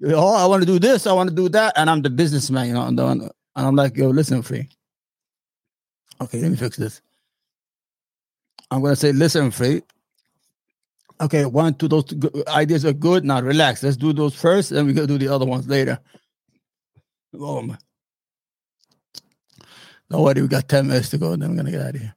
[0.04, 1.06] Oh, I want to do this.
[1.06, 2.68] I want to do that, and I'm the businessman.
[2.68, 4.68] You know, and, and I'm like, yo, listen, free.
[6.20, 7.02] Okay, let me fix this.
[8.70, 9.82] I'm gonna say, listen, free.
[11.20, 13.24] Okay, one, two, those two ideas are good.
[13.24, 13.82] Now relax.
[13.82, 15.98] Let's do those first, and we gonna do the other ones later.
[17.32, 17.78] Man.
[20.10, 22.14] Don't worry, we got 10 minutes to go, then we're gonna get out of here.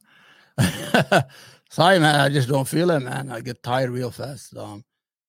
[1.69, 2.19] Sorry, man.
[2.19, 3.31] I just don't feel it, man.
[3.31, 4.55] I get tired real fast.
[4.55, 4.83] Um,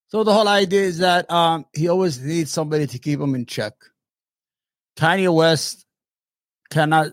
[0.08, 3.46] so the whole idea is that um, he always needs somebody to keep him in
[3.46, 3.72] check.
[4.96, 5.86] Kanye West
[6.70, 7.12] cannot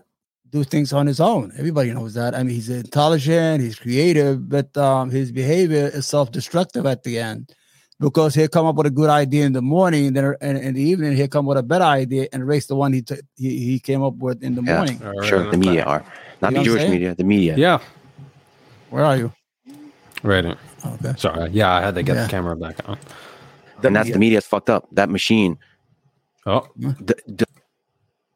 [0.50, 1.52] do things on his own.
[1.58, 2.34] Everybody knows that.
[2.34, 7.50] I mean, he's intelligent, he's creative, but um, his behavior is self-destructive at the end
[7.98, 10.74] because he'll come up with a good idea in the morning, and then in, in
[10.74, 13.64] the evening he'll come with a better idea and erase the one he t- he,
[13.64, 14.98] he came up with in the Yeah, morning.
[15.24, 15.50] sure.
[15.50, 16.04] The media are
[16.42, 16.90] not You the Jewish saying?
[16.90, 17.14] media.
[17.14, 17.56] The media.
[17.56, 17.78] Yeah.
[18.92, 19.32] Where are you?
[20.22, 20.44] Right.
[20.84, 21.14] Oh, okay.
[21.16, 21.50] Sorry.
[21.50, 22.24] Yeah, I had to get Yeah.
[22.24, 22.98] the camera back on.
[23.82, 24.86] and that's the media's fucked up.
[24.92, 25.58] That machine.
[26.46, 26.68] Oh.
[26.78, 27.44] D- d-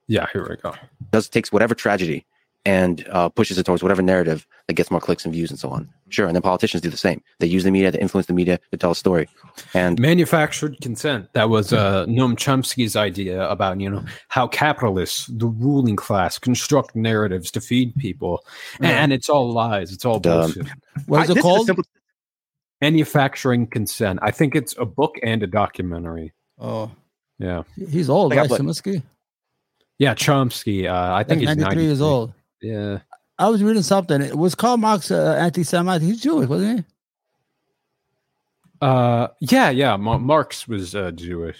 [0.08, 0.26] yeah.
[0.32, 0.74] Here we go.
[1.12, 2.24] Does takes whatever tragedy
[2.66, 5.70] and uh, pushes it towards whatever narrative that gets more clicks and views and so
[5.70, 5.88] on.
[6.08, 7.22] Sure, and then politicians do the same.
[7.38, 9.28] They use the media to influence the media to tell a story.
[9.72, 11.32] And manufactured consent.
[11.32, 16.94] That was uh, Noam Chomsky's idea about you know how capitalists, the ruling class, construct
[16.96, 18.44] narratives to feed people,
[18.80, 19.02] and, Yeah.
[19.02, 19.92] and it's all lies.
[19.92, 20.52] It's all Dumb.
[20.52, 20.66] bullshit.
[21.06, 21.66] What is I- it this is called?
[21.66, 21.84] simple-
[22.82, 24.18] Manufacturing consent.
[24.20, 26.34] I think it's a book and a documentary.
[26.58, 26.90] oh,
[27.38, 28.50] Yeah, he's old, Like I right?
[28.50, 29.02] put- Simisky?
[29.98, 30.14] yeah.
[30.14, 30.86] Chomsky.
[30.86, 32.34] Uh, I think Like he's 93 years old.
[32.66, 32.98] Yeah.
[33.38, 34.20] I was reading something.
[34.22, 36.02] It was Karl Marx uh, anti-Semite.
[36.02, 36.84] He's Jewish, wasn't he?
[38.80, 39.96] Uh, yeah, yeah.
[39.96, 41.58] Ma- Marx was uh, Jewish.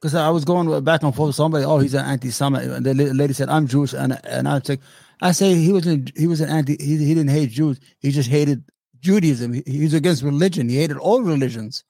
[0.00, 1.64] Because I was going back and forth with somebody.
[1.64, 2.64] Oh, he's an anti-Semite.
[2.64, 4.80] And the lady said, "I'm Jewish," and and I like,
[5.20, 6.16] I say he wasn't.
[6.16, 6.76] He was an anti.
[6.78, 7.80] He, he didn't hate Jews.
[8.00, 8.62] He just hated
[9.00, 9.54] Judaism.
[9.54, 10.68] He, he's against religion.
[10.68, 11.84] He hated all religions.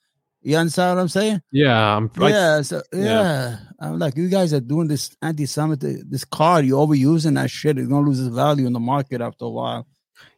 [0.46, 1.42] You understand what I'm saying?
[1.50, 2.08] Yeah, I'm.
[2.20, 3.00] I- yeah, so, yeah.
[3.04, 3.56] yeah.
[3.80, 6.64] I'm like, you guys are doing this anti-Semite, this card.
[6.64, 7.78] You're overusing that shit.
[7.78, 9.88] It's gonna lose its value in the market after a while.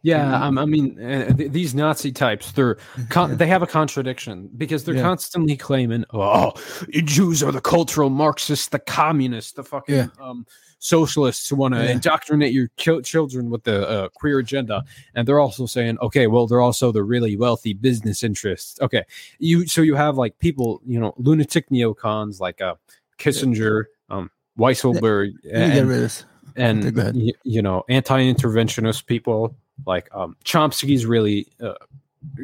[0.03, 2.79] Yeah, um, I mean, uh, th- these Nazi types, they're
[3.11, 5.03] con- they have a contradiction because they're Yeah.
[5.03, 6.53] constantly claiming, "Oh,
[6.91, 10.07] Jews are the cultural Marxists, the communists, the fucking Yeah.
[10.23, 10.47] um,
[10.79, 11.91] socialists who want to Yeah.
[11.93, 16.47] indoctrinate your chil- children with the uh, queer agenda," and they're also saying, "Okay, well,
[16.47, 19.03] they're also the really wealthy business interests." Okay,
[19.39, 22.75] you so you have like people, you know, lunatic neocons like uh,
[23.19, 26.25] Kissinger, um, Weisselberg, Let me get and-
[26.57, 27.17] and Okay, go ahead.
[27.17, 29.55] y- you know anti-interventionist people
[29.87, 31.75] like um chomsky's really uh,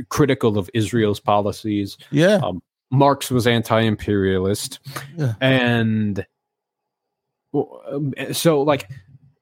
[0.09, 2.37] critical of israel's policies Yeah.
[2.45, 2.63] um,
[2.93, 4.79] marx was anti-imperialist
[5.17, 5.35] Yeah.
[5.41, 6.25] and
[8.33, 8.89] so like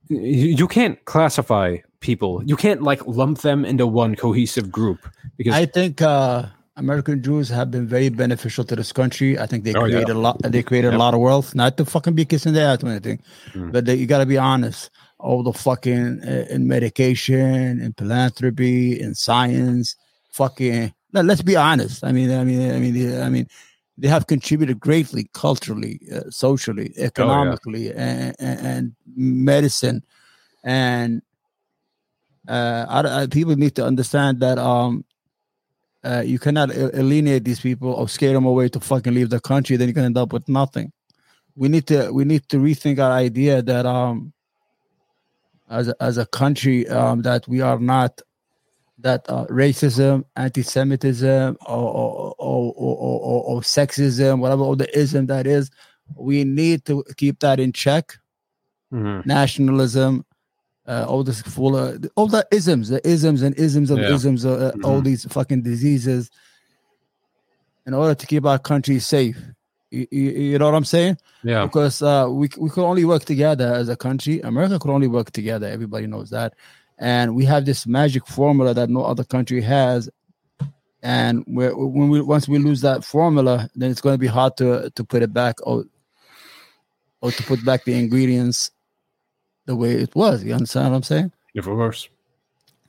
[0.09, 4.99] you can't classify people you can't like lump them into one cohesive group
[5.37, 6.47] because I think uh,
[6.77, 9.39] American Jews have been very beneficial to this country.
[9.39, 9.97] I think they Oh, yeah.
[9.97, 10.41] created a lot.
[10.43, 10.95] They created Yep.
[10.95, 11.55] a lot of wealth.
[11.55, 13.21] Not to fucking be kissing their ass or anything,
[13.55, 13.73] Mm.
[13.73, 14.91] but they, you got to be honest.
[15.19, 19.97] All the fucking uh, in medication, in philanthropy, in science,
[20.33, 20.93] fucking.
[21.13, 22.03] let- Let's be honest.
[22.05, 23.47] I mean, I mean, I mean, I mean,
[23.99, 30.03] they have contributed greatly culturally, uh, socially, economically, and, and, and medicine,
[30.65, 31.23] and
[32.49, 35.05] uh, I, I, people need to understand that um,
[36.05, 39.77] uh, you cannot alienate these people or scare them away to fucking leave the country.
[39.77, 40.93] Then you can end up with nothing.
[41.55, 44.33] We need to we need to rethink our idea that um,
[45.71, 48.21] as a, as a country um, that we are not
[49.03, 55.47] that uh, racism, anti-Semitism, or or, or, or, or, sexism, whatever all the ism that
[55.47, 55.71] is,
[56.17, 58.19] we need to keep that in check
[58.93, 59.25] Mhm.
[59.25, 60.25] nationalism,
[60.87, 64.13] uh, all this full of all the isms, the isms and isms of Yeah.
[64.15, 66.31] isms, uh, uh, all these fucking diseases,
[67.87, 69.39] in order to keep our country safe.
[69.91, 71.17] You, you, you know what I'm saying?
[71.43, 74.41] yeah Because uh, we we could only work together as a country.
[74.41, 75.67] America could only work together.
[75.67, 76.55] Everybody knows that,
[77.03, 80.09] and we have this magic formula that no other country has.
[81.03, 84.89] And when we once we lose that formula, then it's going to be hard to
[84.95, 85.85] to put it back or
[87.21, 88.71] or to put back the ingredients
[89.67, 90.45] the way it was.
[90.45, 91.33] You understand what I'm saying?
[91.55, 92.09] of course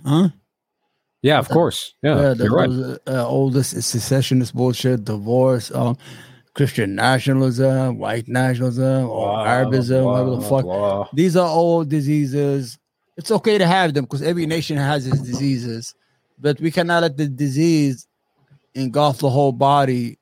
[0.06, 0.30] Huh?
[1.22, 5.98] yeah of course yeah, Yeah, the, you're right uh, all this secessionist bullshit, divorce, um,
[6.54, 10.64] Christian nationalism, white nationalism, or Blah, Arabism, whatever the fuck.
[10.64, 11.08] blah.
[11.14, 12.78] These are all diseases.
[13.18, 15.94] It's okay to have them because every nation has its diseases,
[16.40, 18.08] but we cannot let the disease
[18.74, 20.18] engulf the whole body.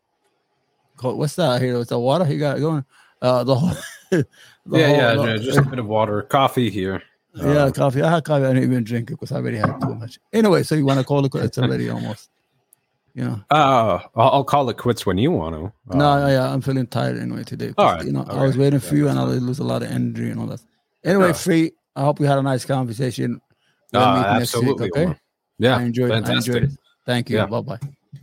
[1.01, 1.77] What's that here?
[1.77, 2.85] What's the water you got going?
[3.21, 3.75] Uh, the whole.
[4.11, 4.25] the
[4.67, 7.01] yeah whole- yeah, yeah just a bit of water coffee here
[7.33, 8.01] yeah, Uh, coffee.
[8.01, 8.45] I had coffee.
[8.45, 10.19] I didn't even drink it because I already had too much.
[10.33, 11.29] Anyway, so you want to call it?
[11.31, 11.45] Quits?
[11.45, 12.29] It's already almost.
[13.13, 13.41] You know.
[13.49, 15.65] Uh, I'll, call it quits when you want to.
[15.93, 17.73] Uh, No, yeah, I'm feeling tired anyway today.
[17.77, 18.05] All right.
[18.05, 18.41] You know, I okay.
[18.41, 20.61] was waiting for you and I lose a lot of energy and all that.
[21.03, 21.33] Anyway, Yeah.
[21.33, 21.71] free.
[21.95, 23.41] I hope we had a nice conversation.
[23.91, 24.89] We'll uh, next week, absolutely.
[24.91, 25.03] okay?
[25.03, 25.17] Omar.
[25.59, 26.71] Yeah, I enjoyed, I enjoyed it.
[27.05, 27.37] Thank you.
[27.37, 27.45] Yeah.
[27.45, 27.79] Bye bye.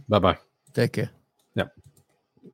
[0.09, 0.39] Bye bye.
[0.73, 1.11] Take care.